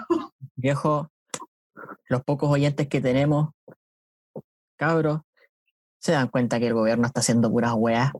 [0.54, 1.10] viejo,
[2.08, 3.50] los pocos oyentes que tenemos,
[4.78, 5.20] cabros,
[6.00, 8.10] se dan cuenta que el gobierno está haciendo puras weas.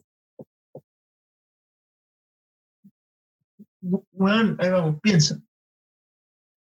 [4.12, 5.40] Weón, ahí vamos, piensa.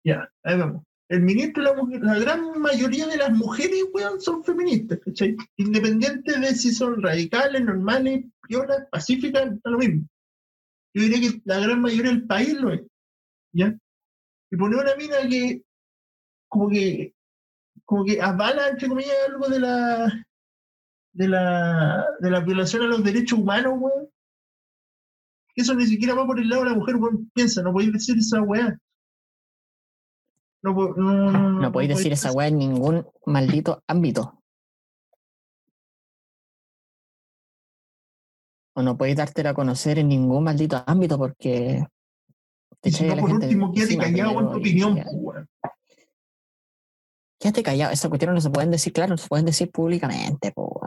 [0.04, 0.82] Ya, ahí vamos.
[1.08, 5.36] El ministro la mujer, la gran mayoría de las mujeres, weón, son feministas, ¿cachai?
[5.56, 10.06] Independiente de si son radicales, normales, piolas, pacíficas, da lo mismo.
[10.94, 12.82] Yo diría que la gran mayoría del país lo es.
[13.52, 13.78] ¿Ya?
[14.50, 15.62] Y poner una mina que,
[16.48, 17.14] como que,
[17.84, 20.26] como que avala, entre comillas, algo de la,
[21.12, 24.08] de la, de la violación a los derechos humanos, weón.
[25.54, 27.30] Eso ni siquiera va por el lado de la mujer, weón.
[27.32, 28.76] Piensa, no podéis decir esa weá.
[30.66, 34.42] No, po- no, no, No podéis decir esa wea en ningún maldito ámbito.
[38.74, 41.86] O no podéis dártela a conocer en ningún maldito ámbito porque
[42.80, 44.98] te si no, por último, quédate callado con tu opinión,
[47.38, 47.92] quédate callado.
[47.92, 50.80] Esas cuestiones no se pueden decir, claro, no se pueden decir públicamente, po.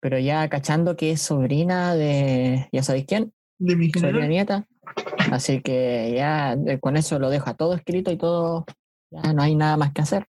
[0.00, 4.28] Pero ya cachando que es sobrina de, ya sabéis quién, De mi sobrina general.
[4.28, 4.68] nieta.
[5.32, 8.64] Así que ya eh, con eso lo deja todo escrito y todo,
[9.10, 10.26] ya no hay nada más que hacer.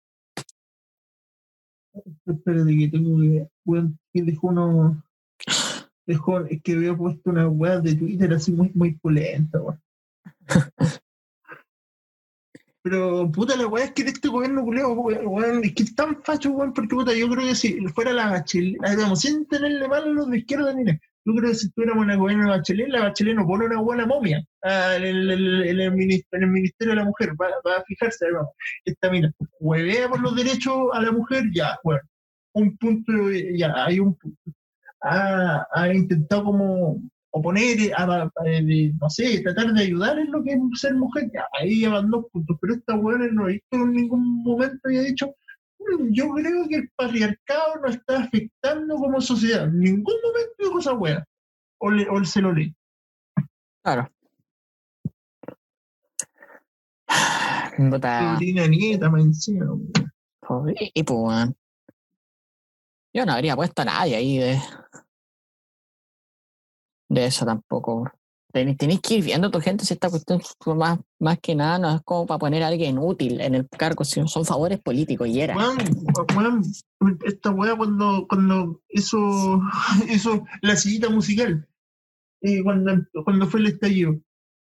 [2.27, 3.49] Espérate que tengo que.
[3.65, 5.03] Weón, dejó uno.
[6.07, 6.41] Dejó.
[6.41, 9.81] Es que había puesto una weá de Twitter así muy, muy pulenta, weón.
[12.83, 16.23] Pero, puta, la weá es que de este gobierno culeo, weón, es que es tan
[16.23, 18.45] facho, weón, porque, puta, yo creo que si fuera la ah,
[18.91, 22.05] digamos, sin tenerle mal a los de izquierda ni nada, yo creo que si tuviéramos
[22.05, 25.81] una gobierno de Bachelet, la Bachelet no pone una buena momia ah, en, el, el-
[25.81, 28.51] el minis- en el Ministerio de la Mujer, va, va a fijarse, vamos,
[28.85, 32.01] esta mina, huevea por los derechos a la mujer, ya, bueno,
[32.55, 33.13] un punto,
[33.57, 34.39] ya, hay un punto.
[35.03, 36.99] Ha, ha intentado como
[37.31, 41.31] oponer, a, a- de, no sé, tratar de ayudar en lo que es ser mujer,
[41.35, 45.03] ya, ahí llevan dos puntos, pero esta weá no he visto en ningún momento había
[45.03, 45.33] dicho, "Mm,
[46.11, 50.93] yo creo que el patriarcado nos está afectando como sociedad, en ningún momento dijo esa
[50.95, 51.25] weá,
[51.79, 52.75] o, le- o se lo leí.
[53.83, 54.09] Claro.
[57.77, 59.93] Puta, nieta, más encima, weón.
[60.43, 61.57] joder, y pues, weón.
[63.13, 64.59] Yo no habría puesto a nadie ahí de,
[67.09, 68.11] de eso tampoco.
[68.55, 70.41] Ten- Tenéis que ir viendo tu gente si esta cuestión
[70.77, 74.05] más, más que nada no es como para poner a alguien útil en el cargo,
[74.05, 75.57] sino son favores políticos y era.
[75.57, 75.77] Weón,
[76.37, 76.63] weón,
[77.25, 79.61] esta weá cuando, cuando hizo,
[80.09, 81.67] hizo la sillita musical,
[82.43, 82.93] eh, cuando,
[83.25, 84.21] cuando fue el estallido.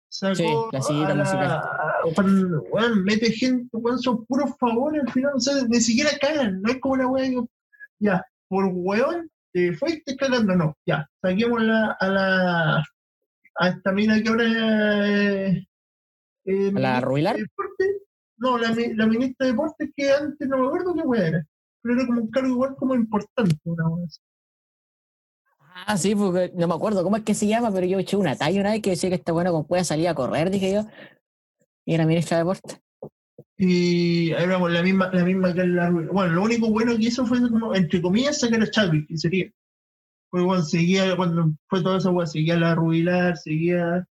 [0.09, 1.51] Sacó Sí, la sillita a musical.
[1.51, 6.11] a- cuando, weón, mete gente, weón, son puros favores al final, o sea, ni siquiera
[6.19, 7.31] cagan, no es como la weá,
[8.01, 12.85] ya, por weón, te fuiste cagando, no, ya, saquémosla a la,
[13.57, 15.67] a esta mina que ahora eh,
[16.45, 17.37] eh, ¿A la ministra Rubilar?
[17.37, 18.03] de Deportes.
[18.37, 21.47] No, la, la ministra de Deportes que antes no me acuerdo qué weá era,
[21.83, 24.21] pero era como un cargo igual como importante, una así.
[25.75, 28.37] Ah, sí, porque no me acuerdo cómo es que se llama, pero yo eché una
[28.37, 30.87] talla una vez que decía que está bueno como puede salir a correr, dije yo.
[31.87, 32.81] Y era ministra de deporte.
[33.57, 36.13] Y ahí vamos, la misma, la misma que la Rubilar.
[36.13, 39.51] Bueno, lo único bueno que hizo fue como, entre comillas, sacar a Chadwick, que sería.
[40.33, 44.09] Porque bueno, seguía, cuando fue toda esa weá, seguía la Rubilar, seguía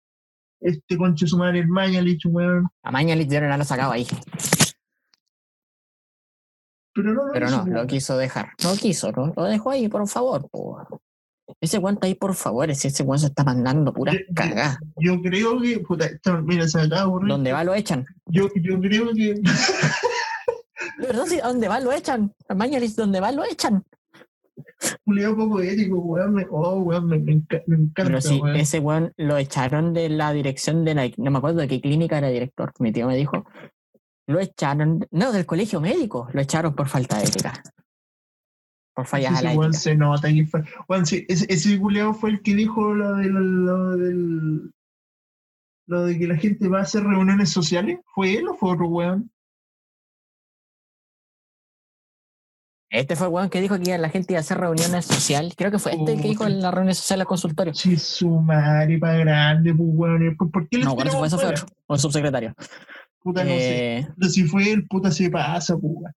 [0.60, 2.68] este concho su madre, el Mañalich, weón.
[2.84, 4.06] A Mañalich ya no la sacaba ahí,
[6.94, 8.50] Pero no, lo pero no, lo quiso dejar.
[8.62, 9.32] No quiso, ¿no?
[9.34, 10.50] Lo dejó ahí, por favor.
[11.62, 14.78] Ese guante ahí, por favor, ese, ese guante se está mandando puras cagadas.
[14.98, 17.30] Yo creo que, puta, esto, mira, se acaba de ocurrir.
[17.30, 18.06] Donde va lo echan.
[18.26, 19.36] Yo, yo creo que
[21.00, 22.36] De verdad, sí, donde va lo echan.
[22.50, 23.86] A Mañalich, donde va lo echan.
[25.05, 26.34] Julio poco ético, weón.
[26.34, 28.55] Me, oh, weón, me, me enca- me encanta, Pero sí, weón.
[28.55, 31.10] ese weón lo echaron de la dirección de la.
[31.18, 32.72] No me acuerdo de qué clínica era director.
[32.80, 33.45] Mi tío me dijo.
[34.28, 35.07] Lo echaron.
[35.12, 36.28] No, del colegio médico.
[36.34, 37.64] Lo echaron por falta de ética.
[38.93, 39.80] Por fallas a Ese la weón ética.
[39.80, 40.28] se nota.
[40.88, 44.72] Weón, sí, ese, ese culiao fue el que dijo lo de lo, lo del.
[45.88, 47.99] Lo de que la gente va a hacer reuniones sociales.
[48.14, 49.32] ¿Fue él o fue otro weón?
[52.90, 55.54] Este fue el weón que dijo que la gente iba a hacer reuniones sociales.
[55.56, 57.74] Creo que fue este el que dijo en la reunión social al consultorio.
[57.74, 60.36] Sí, su madre para grande, pues weón.
[60.36, 61.66] ¿Por, qué le No, bueno, eso fue, eso fue otro.
[61.86, 62.56] O el subsecretario.
[63.22, 63.98] Puta, no sé.
[63.98, 66.14] Eh, Pero si fue él, puta, se pasa, pues weón.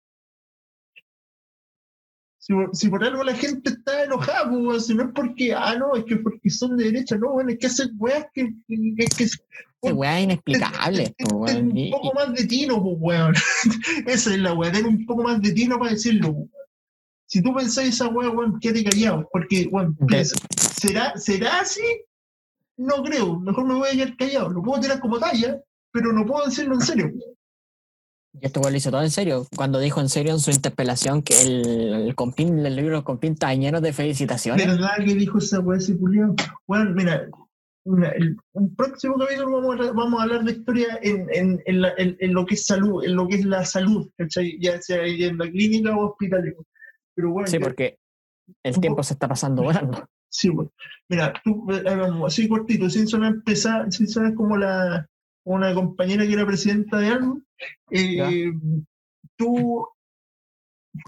[2.50, 5.54] Si, por- si por algo la gente está enojada, pues, weón, si no es porque,
[5.54, 8.48] ah, no, es que porque son de derecha, no, bueno, es que hacen weas que,
[8.66, 9.38] que, que, que ese
[9.82, 11.14] weá es inexplicable.
[11.16, 11.78] ten weón.
[11.78, 13.34] un poco más de tino, pues, weón.
[14.06, 16.50] Esa es la wea, ten un poco más de tino para decirlo, pues, weón.
[17.26, 19.96] Si tú pensás esa wea, weón, quédate callado, porque, weón,
[20.80, 21.82] ¿será, ¿será así?
[22.76, 24.48] No creo, mejor me voy a quedar callado.
[24.50, 25.60] Lo puedo tirar como talla,
[25.92, 27.12] pero no puedo decirlo en serio.
[28.32, 29.46] Y este weón lo hizo todo en serio.
[29.56, 33.52] Cuando dijo en serio en su interpelación que el, el compín, el libro Compín está
[33.54, 34.66] lleno de felicitaciones.
[34.66, 36.34] ¿Verdad que dijo esa wea ese culiao?
[36.66, 37.26] Bueno, mira,
[37.84, 41.80] una- el, un próximo capítulo vamos a, vamos a hablar de historia en, en, en,
[41.80, 44.56] la- en- en lo que es salud, en lo que es la salud, ¿cachai?
[44.60, 46.54] ya sea en la clínica o hospital.
[47.16, 47.98] Pero bueno, Sí, ya- porque
[48.62, 50.06] el tiempo poco- se está pasando volando.
[50.28, 50.70] sí, bueno.
[51.08, 55.08] Mira, tú, eh, hagamos así cortito, sin sonar pesar, sin sonar como la
[55.44, 57.40] una compañera que era presidenta de algo,
[57.90, 58.52] eh,
[59.36, 59.86] tú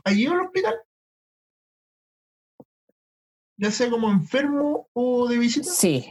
[0.04, 0.74] ¿has ido al hospital?
[3.56, 6.04] Ya sea como enfermo o de visita, Sí,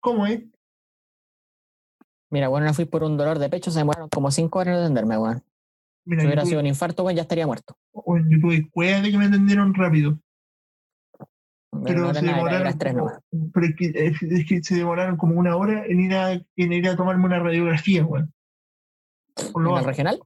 [0.00, 0.42] ¿cómo es?
[2.30, 4.82] mira, bueno, no fui por un dolor de pecho, se demoraron como cinco horas en
[4.82, 5.42] atenderme, weón.
[6.04, 7.76] Mira, Si yo hubiera tuve- sido un infarto, weón, ya estaría muerto.
[7.92, 10.18] o en YouTube, cueva de que me atendieron rápido.
[11.84, 12.64] Pero se demoraron.
[12.64, 13.22] las tres como- nomás.
[13.52, 16.72] pero es que, es- es que se demoraron como una hora en ir a, en
[16.72, 18.32] ir a tomarme una radiografía, weón.
[19.36, 20.20] ¿En el regional?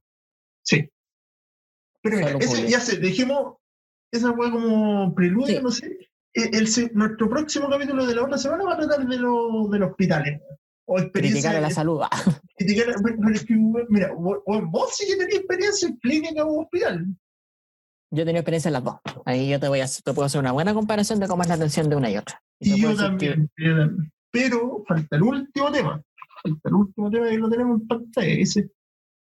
[0.63, 0.89] Sí.
[2.01, 3.57] Pero mira, ese, ya sé, dejemos
[4.11, 5.63] esa weá como preludio, Sí.
[5.63, 5.97] no sé.
[6.33, 9.79] El- el nuestro próximo capítulo de la otra semana va a tratar de, lo, de
[9.79, 10.41] los hospitales.
[10.85, 10.95] O.
[11.13, 12.01] Criticar a la salud.
[12.57, 12.95] criticar-
[13.89, 17.05] mira, vos, vos- sí que tenías experiencia en clínica o hospital.
[18.13, 18.95] Yo he tenido experiencia en las dos.
[19.25, 21.55] Ahí yo te voy a te puedo hacer una buena comparación de cómo es la
[21.55, 22.41] atención de una y otra.
[22.59, 24.11] Y yo que- también, yo también.
[24.31, 26.01] Pero falta el último tema.
[26.43, 28.35] Falta el último tema que lo tenemos en pantalla.
[28.35, 28.69] Dice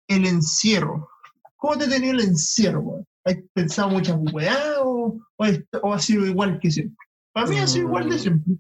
[0.08, 1.10] el encierro.
[1.58, 3.04] ¿Cómo te ha tenido el encierro?
[3.26, 6.96] ¿Has pensado muchas weá o, o, es- o ha sido igual que siempre?
[7.34, 8.20] Para mí ha sido igual de Mm.
[8.20, 8.54] siempre.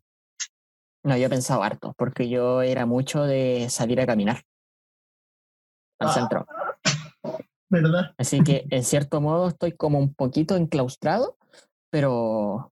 [1.03, 4.43] No, yo he pensado harto, porque yo era mucho de salir a caminar
[5.99, 6.13] al Ah.
[6.13, 6.45] centro.
[7.69, 8.13] ¿Verdad?
[8.17, 11.37] Así que, en cierto modo, estoy como un poquito enclaustrado,
[11.89, 12.71] pero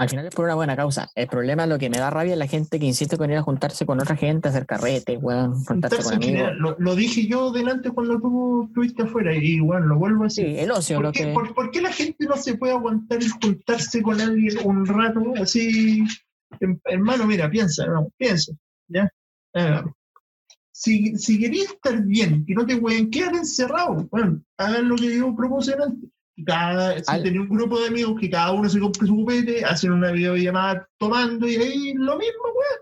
[0.00, 1.10] al final es por una buena causa.
[1.16, 3.42] El problema, lo que me da rabia es la gente que insiste con ir a
[3.42, 6.52] juntarse con otra gente, hacer carrete, weón, juntarse Juntarse con amigos.
[6.58, 10.44] Lo, lo dije yo delante cuando tú estuviste afuera y bueno, lo vuelvo a Sí,
[10.44, 10.60] decir.
[10.60, 11.32] el ocio, ¿Por lo qué, que...
[11.32, 15.20] por- por qué la gente no se puede aguantar y juntarse con alguien un rato
[15.42, 16.04] así?
[16.60, 18.52] Em- Hermano, mira, piensa, no, piensa,
[18.86, 19.10] ¿ya?
[19.54, 19.84] Ah,
[20.80, 25.16] si, si querías estar bien, que no te pueden quedar encerrado, bueno, hagan lo que
[25.16, 26.08] yo propuse antes.
[26.46, 29.90] Cada, si tenés un grupo de amigos que cada uno se compre su copete, hacen
[29.90, 32.80] una videollamada tomando y ahí lo mismo, weón.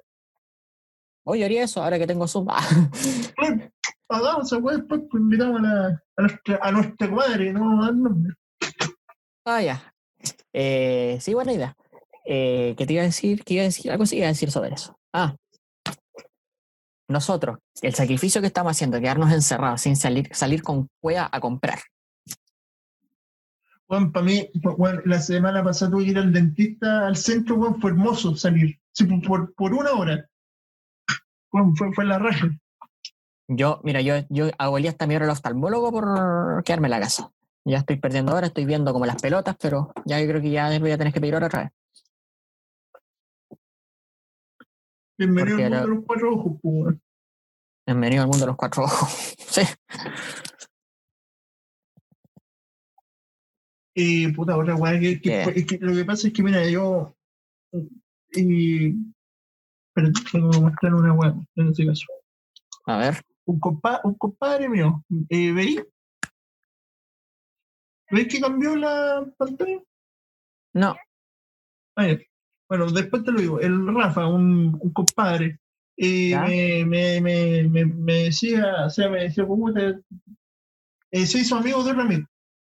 [1.25, 2.49] Oye, haría eso ahora que tengo Zoom.
[4.11, 7.91] Hagamos esa weá, después pues, invitamos a, la- a nuestra, a nuestra comadre, no a
[7.93, 8.35] nombre.
[9.47, 9.95] Ah, ya.
[10.53, 11.75] Eh, sí, buena idea.
[12.27, 13.43] Eh, ¿Qué te iba a decir?
[13.43, 13.91] ¿Qué iba a decir?
[13.91, 14.99] Algo sí iba a decir sobre eso.
[15.15, 15.35] Ah.
[17.09, 21.79] Nosotros, el sacrificio que estamos haciendo, quedarnos encerrados sin salir, salir con cueva a comprar.
[23.87, 27.81] Juan, para mí, weón, la semana pasada tuve que ir al dentista al centro, weón,
[27.81, 28.81] fue hermoso salir.
[28.93, 30.29] Sí, por, por, una hora.
[31.53, 32.49] Weón, fue, fue la raja.
[33.49, 37.31] Yo, mira, yo, yo abolí hasta mi hora al oftalmólogo por quedarme en la casa.
[37.65, 40.77] Ya estoy perdiendo horas, estoy viendo como las pelotas, pero ya yo creo que ya
[40.81, 41.73] voy a tener que pedir hora otra vez.
[45.19, 46.97] Bienvenido al mundo de los cuatro ojos, pues.
[47.87, 49.09] Bienvenido al mundo de los cuatro ojos.
[49.39, 49.63] sí.
[53.95, 55.45] Y puta, otra weá que, que Yeah.
[55.45, 57.15] fue- es que lo que pasa es que, mira, yo.
[58.33, 58.93] Y.
[59.95, 62.05] Pero tengo que mostrar una weá en este caso.
[62.85, 63.23] A ver.
[63.47, 65.83] Un, compa- un compadre mío, eh, ¿veis?
[68.11, 69.81] ¿Veis que cambió la pantalla?
[70.75, 70.95] No.
[71.97, 72.27] A ver,
[72.69, 73.61] bueno, después te lo digo.
[73.61, 75.59] El Rafa, un, un compadre,
[75.97, 76.37] eh,
[76.87, 80.01] me, me, me, me, decía, o sea, me decía, ¿cómo te-
[81.11, 82.27] eh, se hizo amigo de un amigo,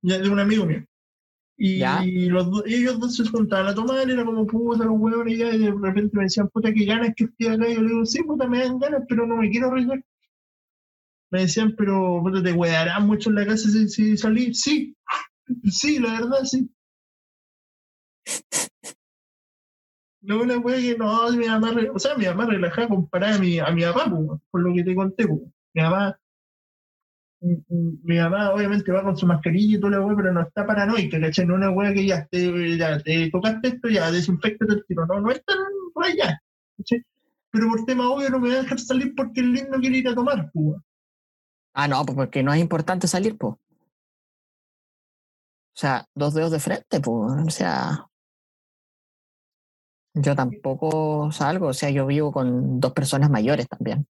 [0.03, 0.84] de un amigo mío.
[1.59, 2.03] Y ¿Ya?
[2.28, 5.51] los dos- ellos dos se juntaban a tomar, era como puta los huevones, y ya,
[5.55, 7.68] y de repente me decían, puta, qué ganas que estoy acá.
[7.68, 10.03] Y yo le digo, sí, puta, me dan ganas, pero no me quiero arriesgar.
[11.32, 14.61] Me decían, pero puta, te huearán mucho en la casa si, si salís.
[14.61, 14.95] Sí,
[15.70, 16.70] sí, la verdad, sí.
[20.23, 23.59] No, una wea que no, mi mamá, o sea, mi mamá relajada comparada a mi,
[23.59, 25.41] a mi papá, po, por lo que te conté, po.
[25.73, 26.18] Mi mamá,
[27.41, 30.43] mm, mm, mi mamá obviamente va con su mascarilla y toda la wea, pero no
[30.43, 31.47] está paranoica, ¿cachai?
[31.47, 35.21] No una wea que ya te, ya te tocaste esto, ya desinfectate el tiro, no,
[35.21, 35.57] no es tan
[35.95, 36.39] raya,
[36.77, 37.03] ¿cachai?
[37.51, 40.09] Pero por tema obvio no me va a dejar salir porque el lindo quiere ir
[40.09, 40.83] a tomar, po.
[41.73, 43.55] Ah, no, pues porque no es importante salir, pues.
[43.55, 43.59] O
[45.81, 47.33] sea, dos dedos de frente, pues.
[47.47, 48.10] O sea,
[50.15, 54.07] yo tampoco salgo, o sea, yo vivo con dos personas mayores también.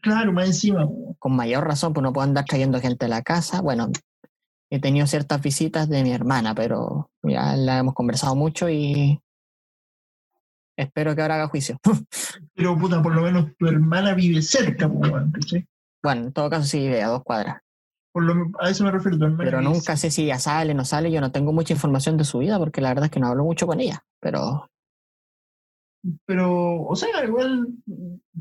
[0.00, 0.88] Claro, más encima.
[1.18, 3.60] Con mayor razón, pues no puedo andar trayendo gente a la casa.
[3.60, 3.90] Bueno,
[4.70, 9.20] he tenido ciertas visitas de mi hermana, pero ya la hemos conversado mucho y
[10.76, 11.78] espero que ahora haga juicio.
[12.54, 15.66] pero puta, por lo menos tu hermana vive cerca, weón, ¿cachai?
[16.02, 17.60] bueno, en todo caso sí vive a dos cuadras.
[18.12, 20.84] Por lo, a eso me refiero, tu hermana Pero nunca sé si ella sale, no
[20.84, 21.10] sale.
[21.10, 23.44] Yo no tengo mucha información de su vida porque la verdad es que no hablo
[23.44, 24.04] mucho con ella.
[24.20, 24.68] Pero
[26.26, 27.68] pero, o sea, igual.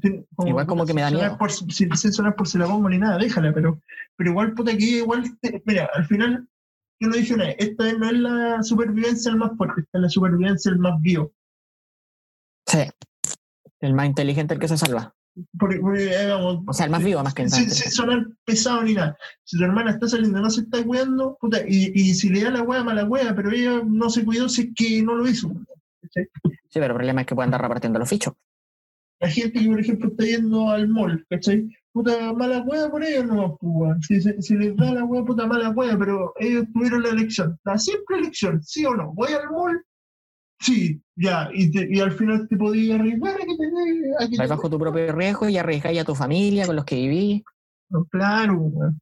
[0.01, 1.37] ten- Igual como que me da sin miedo.
[1.37, 3.79] Por, sin, sin sonar por si la pongo ni nada, déjala, pero,
[4.15, 5.23] pero igual, puta, que igual.
[5.65, 6.47] mira, al final,
[6.99, 10.01] yo lo dije una vez, esta no es la supervivencia el más fuerte, esta es
[10.01, 11.31] la supervivencia el más vivo.
[12.67, 12.79] sí,
[13.79, 15.13] el más inteligente el que se salva.
[15.57, 17.75] Porque, porque, eh, O sea, el más vivo más que sin, inteligente.
[17.83, 19.17] sin sonar pesado ni nada.
[19.43, 22.51] Si tu hermana está saliendo, no se está cuidando, puta, y, y si le da
[22.51, 25.49] la hueá, mala hueá, pero ella no se cuidó si es que no lo hizo.
[26.09, 26.21] Sí,
[26.73, 28.33] pero el problema es que puede andar repartiendo los fichos.
[29.19, 31.69] La gente que, por ejemplo, está yendo al mall, ¿cachai?
[31.93, 33.97] Puta, mala hueá por ellos no, pues,
[34.39, 38.17] si, les da la hueá, puta, mala hueá, pero ellos tuvieron la elección, la simple
[38.17, 39.13] elección, ¿sí o no?
[39.13, 39.83] ¿Voy al mall?
[40.59, 44.37] Sí, ya, y, te- y al final te podías arriesgar a que te a que
[44.37, 47.43] Vas te- bajo tu propio riesgo y arriesgáis a tu familia, con los que vivís.
[47.89, 48.99] No, Claro, weón.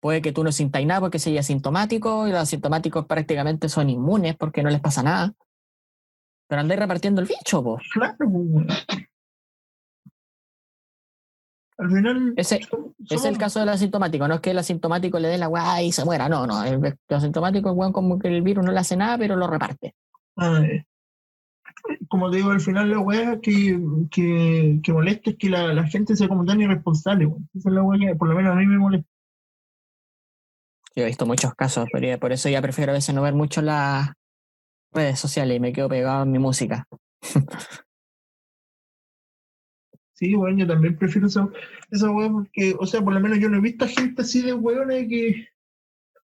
[0.00, 4.36] Puede que tú no sintáis nada porque seas asintomático y los asintomáticos prácticamente son inmunes
[4.36, 5.32] porque no les pasa nada.
[6.50, 7.88] Pero andáis repartiendo el bicho, pues.
[7.92, 8.66] claro, weón.
[11.78, 12.34] Al final.
[12.36, 12.60] Ese,
[13.08, 14.26] es el caso del asintomático.
[14.26, 16.28] No es que el asintomático le dé la weá y se muera.
[16.28, 16.64] No, no.
[16.64, 19.46] El, el asintomático es weón como que el virus no le hace nada, pero lo
[19.46, 19.94] reparte.
[20.36, 20.84] Ah, eh.
[22.08, 23.80] Como te digo, al final la weá que,
[24.10, 27.48] que, que molesta es que la, la gente sea como tan irresponsable, weón.
[27.54, 29.08] Esa es la weá que por lo menos a mí me molesta.
[30.96, 33.62] Yo he visto muchos casos, pero por eso ya prefiero a veces no ver mucho
[33.62, 34.10] las
[34.92, 36.86] redes sociales y me quedo pegado en mi música.
[40.14, 41.48] Sí, bueno, yo también prefiero esa,
[41.90, 44.42] esa weá porque, o sea, por lo menos yo no he visto a gente así
[44.42, 45.48] de weones que,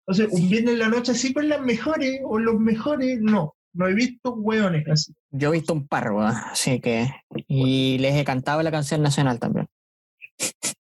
[0.06, 3.54] o sea, un viernes en la noche así con las mejores o los mejores, no,
[3.72, 5.14] no he visto weones así.
[5.30, 7.08] Yo he visto un par, weón, así que.
[7.46, 9.68] Y les he cantado la canción nacional también.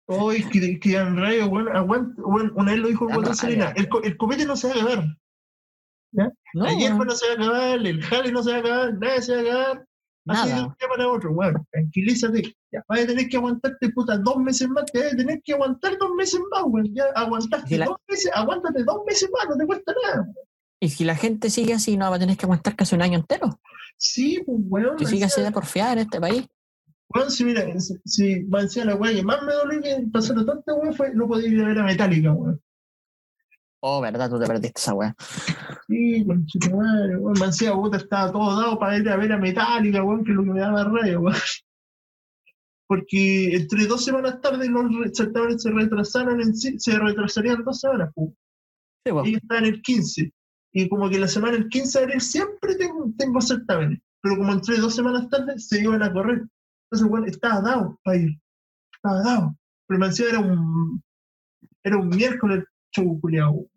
[0.08, 3.42] Hoy que, que en radio, bueno, aguanta, una vez lo dijo Dan Guatón rabia.
[3.42, 5.18] Serena, el, el copete no se va a
[6.24, 8.94] acabar, No, weón, no se va a acabar, el jale no se va a acabar,
[9.00, 9.86] nada se va a acabar,
[10.28, 12.42] así de un día para otro, bueno, tranquilízate,
[12.72, 15.54] ya, vas a tener que aguantarte puta dos meses más, te vas a tener que
[15.54, 19.58] aguantar dos meses más, weón, ya aguantaste la- dos meses, aguántate dos meses más, no
[19.58, 20.28] te cuesta nada.
[20.80, 23.18] Y si la gente sigue así, no va a tener que aguantar casi un año
[23.20, 23.60] entero.
[23.98, 26.46] Sí, pues weón, Si sigue así de porfiada en este país.
[27.14, 30.06] weón, si mira, si, si va a decir la weá que más me dolió que
[30.12, 32.60] pasó tanta weón fue no poder ir a ver a Metallica, weón.
[33.88, 35.16] Oh, verdad, tú te perdiste esa weá.
[35.88, 37.38] Sí, conchetumadre, weón.
[37.40, 40.44] Mancía puta estaba todo dado para ir a ver a Metallica, weón, que es lo
[40.44, 41.38] que me daba rabia, weón.
[42.88, 48.32] Porque entre dos semanas tarde los certámenes se retrasaron en se retrasarían dos semanas, pues.
[49.06, 49.24] Sí, po.
[49.24, 50.34] Ellos estaban el 15.
[50.74, 54.00] Y como que la semana el 15 de abril siempre tengo, tengo certámenes.
[54.20, 56.44] Pero como entré dos semanas tarde, se iban a correr.
[56.90, 58.36] Entonces, bueno, estaba dado para ir.
[58.96, 59.56] Estaba dado.
[59.86, 61.04] Pero Mancía era un.
[61.84, 63.70] Era un miércoles show culiao.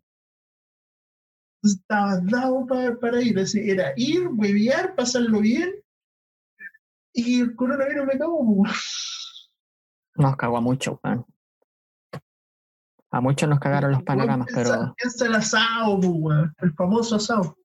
[1.63, 3.39] Entonces estaba dado para, para ir.
[3.39, 5.75] Así, era ir, huevear, pasarlo bien.
[7.13, 9.51] Y el coronavirus me cagó, pues.
[10.15, 11.25] Nos cagó a mucho, weón.
[13.11, 16.39] A muchos nos cagaron los panoramas, piensa- pero Piensa el asado, pues.
[16.59, 17.43] El famoso asado.
[17.43, 17.57] lo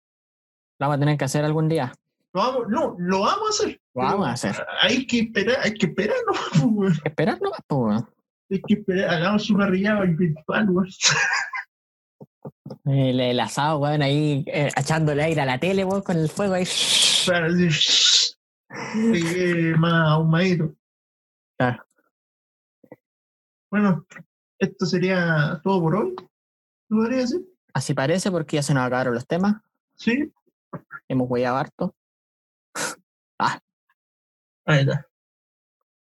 [0.80, 1.94] vamos a tener que hacer algún día.
[2.34, 3.82] Lo vamos, no, lo vamos a hacer.
[3.94, 4.66] Lo vamos a hacer.
[4.82, 6.34] Hay que esperar, hay que esperar, ¿no?
[6.34, 6.94] Pues, weón.
[7.06, 8.04] Esperar nomás, pues.
[8.50, 10.88] Hay que esperar, hagamos su parrillada virtual, weón.
[12.86, 16.54] El, el asado, weón, ahí eh, echándole aire a la tele, weón, con el fuego
[16.54, 16.66] ahí.
[19.78, 20.74] Más ahumadito.
[21.58, 21.86] Claro.
[23.70, 24.06] Bueno,
[24.60, 26.16] esto sería todo por hoy.
[26.90, 27.42] ¿Lo podría decir?
[27.74, 29.56] Así parece, porque ya se nos acabaron los temas.
[29.96, 30.32] Sí.
[31.08, 31.96] Hemos huellado harto.
[34.66, 35.06] Ahí está.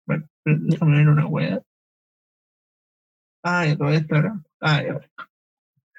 [0.05, 1.61] Bueno, déjame ver una wea.
[3.43, 4.49] Ah, ya todavía está grabando.
[4.59, 4.99] Ah, ya.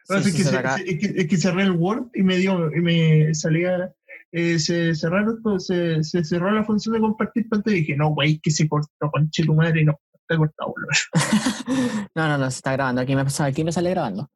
[0.04, 3.94] Sí, que se cerré el Word y me dio y me salía
[4.32, 8.10] eh, se cerraron todo, se, se cerró la función de compartir pantalla y dije no
[8.14, 10.74] güey que se cortó conche tu madre no está cortado
[12.14, 13.02] no, no, no, se está grabando.
[13.02, 14.30] Aquí me, aquí me sale grabando.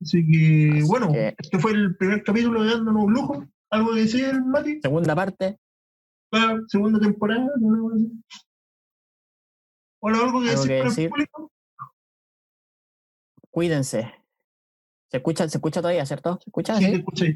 [0.00, 3.94] así que Así bueno que- este fue el primer capítulo de dándonos un lujo algo
[3.94, 5.58] que decir Mati Segunda parte,
[6.30, 7.96] la segunda temporada no lo.
[10.00, 11.50] Hola, algo que ¿Algo decir para el público
[13.50, 14.12] cuídense.
[15.10, 16.38] ¿Se escucha, se escucha todavía, cierto?
[16.42, 16.76] ¿Se escucha?
[16.78, 16.90] sí, ¿Sí?
[16.90, 17.26] te escuché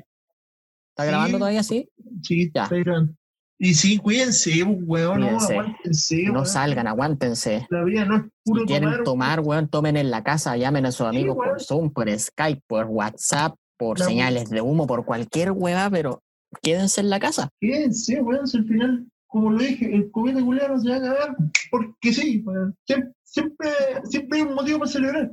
[0.90, 1.08] ¿Está Sí.
[1.08, 1.88] grabando todavía, sí?
[2.22, 2.64] sí Ya.
[2.64, 3.12] está grabando.
[3.60, 5.52] y sí cuídense pues, weón no Cuídense.
[5.52, 6.46] aguántense No weón.
[6.46, 7.66] salgan, aguántense.
[7.70, 10.86] la vida no es puro Si quieren tomar, tomar, weón, tomen en la casa, llamen
[10.86, 15.04] a sus amigos por Zoom, por Skype, por WhatsApp, por La- señales de humo, por
[15.04, 16.22] cualquier hueva, pero
[16.62, 17.48] quédense en la casa.
[17.60, 21.36] Quédense, weón, si al final, como lo dije, el comité culiado se va a acabar
[21.70, 22.74] porque sí, weón.
[22.86, 23.68] Siempre, siempre,
[24.04, 25.30] siempre hay un motivo para celebrar.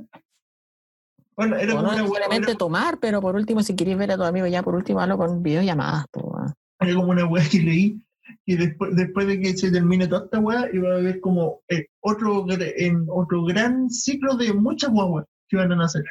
[1.36, 4.16] Bueno, era O como no necesariamente era, tomar, pero por último, si queréis ver a
[4.16, 6.06] tus amigos, ya por último, hazlo con videollamadas.
[6.10, 6.36] po,
[6.80, 8.00] era como una weá que leí
[8.44, 11.86] y después, después de que se termine toda esta weá, iba a haber como eh,
[12.00, 16.04] otro, en otro gran ciclo de muchas guaguas que iban a nacer.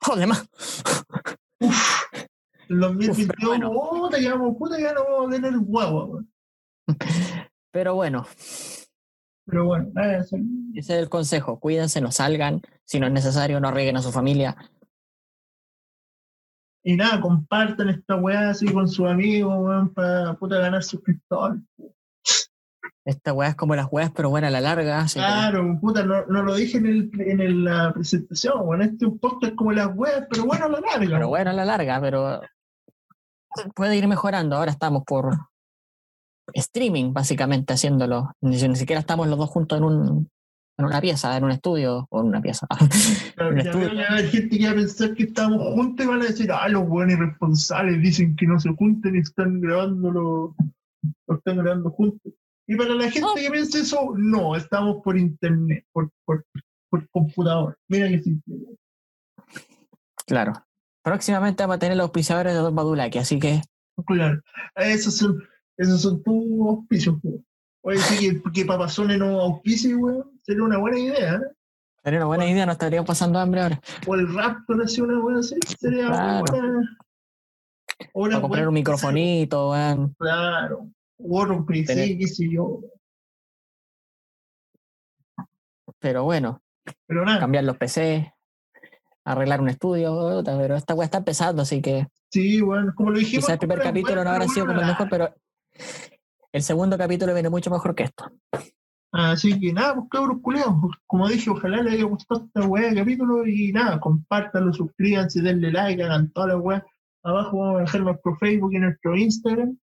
[0.00, 0.48] Joder, más.
[1.60, 2.02] Uf,
[2.68, 3.90] en 2022, pero bueno.
[3.90, 6.24] puta, ya, vamos, puta, ya no vamos a tener guagua.
[7.70, 8.26] Pero bueno,
[9.44, 10.36] Pero bueno, nada, eso-
[10.74, 11.58] ese es el consejo.
[11.58, 12.60] Cuídense, no salgan.
[12.84, 14.56] Si no es necesario, no rieguen a su familia.
[16.84, 21.60] Y nada, compartan esta weá así con sus amigos, weón, para puta ganar suscriptores.
[23.04, 25.04] Esta weá es como las weas, pero bueno, a la larga.
[25.06, 28.82] que- Claro, puta, no, no lo dije en, el, en el- la presentación, weón.
[28.82, 31.16] Este es un podcast como las weas, pero bueno, a la larga.
[31.16, 32.40] Pero bueno, a la larga, pero
[33.74, 34.56] puede ir mejorando.
[34.56, 35.36] Ahora estamos por
[36.54, 38.32] streaming, básicamente, haciéndolo.
[38.40, 40.28] Ni, ni siquiera estamos los dos juntos en, un,
[40.78, 42.66] en una pieza, en un estudio, o en una pieza.
[43.36, 46.22] Claro, Un ya veo, hay gente que va a pensar que estamos juntos y van
[46.22, 50.54] a decir, ah, los buenos irresponsables dicen que no se junten y están grabando lo,
[51.34, 52.32] están grabando juntos.
[52.66, 53.34] Y para la gente No.
[53.34, 56.44] que piensa eso, no, estamos por internet, por, por,
[56.90, 57.76] por computador.
[57.88, 58.54] Mira que simple.
[60.26, 60.52] claro.
[61.04, 63.60] Próximamente vamos a tener los auspiciadores de Don Badulaki, así que
[64.06, 64.40] Claro,
[64.76, 65.42] esos son,
[65.76, 67.44] esos son tus auspicios, weón.
[67.84, 71.40] Oye, sí que, que Papazone no auspicie, weón, sería una buena idea, ¿eh?
[72.04, 73.80] sería una buena idea, no estaríamos pasando hambre ahora.
[74.06, 76.44] O el Raptor hacía una buena así, sería Claro.
[76.48, 76.98] buena.
[78.14, 80.14] O una comprar un microfonito, weón.
[80.18, 80.88] Claro.
[81.18, 82.80] O otro PC, Tener- qué sé yo.
[85.98, 86.60] Pero bueno,
[87.06, 88.34] Pero nada, cambiar los PC,
[89.24, 93.44] arreglar un estudio, pero esta weá está empezando, así que sí, bueno, como lo dijimos.
[93.44, 95.34] quizás el primer capítulo no habrá sido como el mejor, pero
[96.52, 98.30] el segundo capítulo viene mucho mejor que esto.
[99.12, 100.74] Así que nada, pues cabros culeados.
[101.06, 105.70] Como dije, ojalá les haya gustado esta weá de capítulo y nada, compártanlo, suscríbanse, denle
[105.70, 106.86] like, hagan toda la weá.
[107.22, 109.78] Abajo vamos a dejar nuestro Facebook y nuestro Instagram.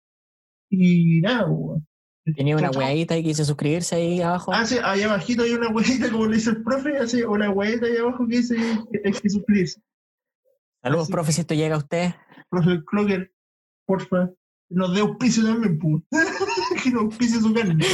[0.71, 1.87] Y nada, pues, weón.
[2.35, 4.51] Tenía una weadita y quise suscribirse ahí abajo.
[4.53, 7.87] Ah, sí, ahí abajito hay una weadita, como le dice el profe, hace una weadita
[7.87, 9.81] ahí abajo que dice que hay que suscribirse.
[10.81, 12.13] Saludos, así profe, si esto llega a usted.
[12.49, 13.31] Profe Clocker,
[13.85, 14.31] porfa,
[14.69, 16.03] nos dé auspicio también, pues.
[16.83, 17.85] que nos auspicie su carne.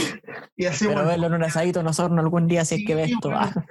[0.56, 0.96] Y hacemos.
[0.96, 3.30] Pero verlo en un asadito en Osorno algún día si es que ve Sí, esto.
[3.30, 3.42] bueno.
[3.56, 3.66] ah.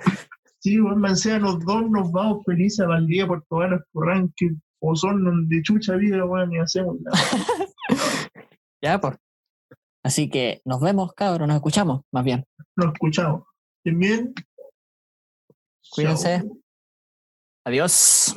[0.58, 5.46] Sí, bueno, Mancea, los dos nos vamos felices a Valdivia, Puerto Varas, Ranque, o son
[5.48, 7.10] de chucha vida, weón, y hacemos la.
[8.82, 9.14] Ya, pues.
[10.02, 12.44] Así que nos vemos, cabros, nos escuchamos, más bien.
[12.76, 13.44] Nos escuchamos.
[13.78, 14.34] ¿Estén bien?
[15.94, 16.40] Cuídense.
[16.40, 16.58] Chao.
[17.66, 18.34] Adiós.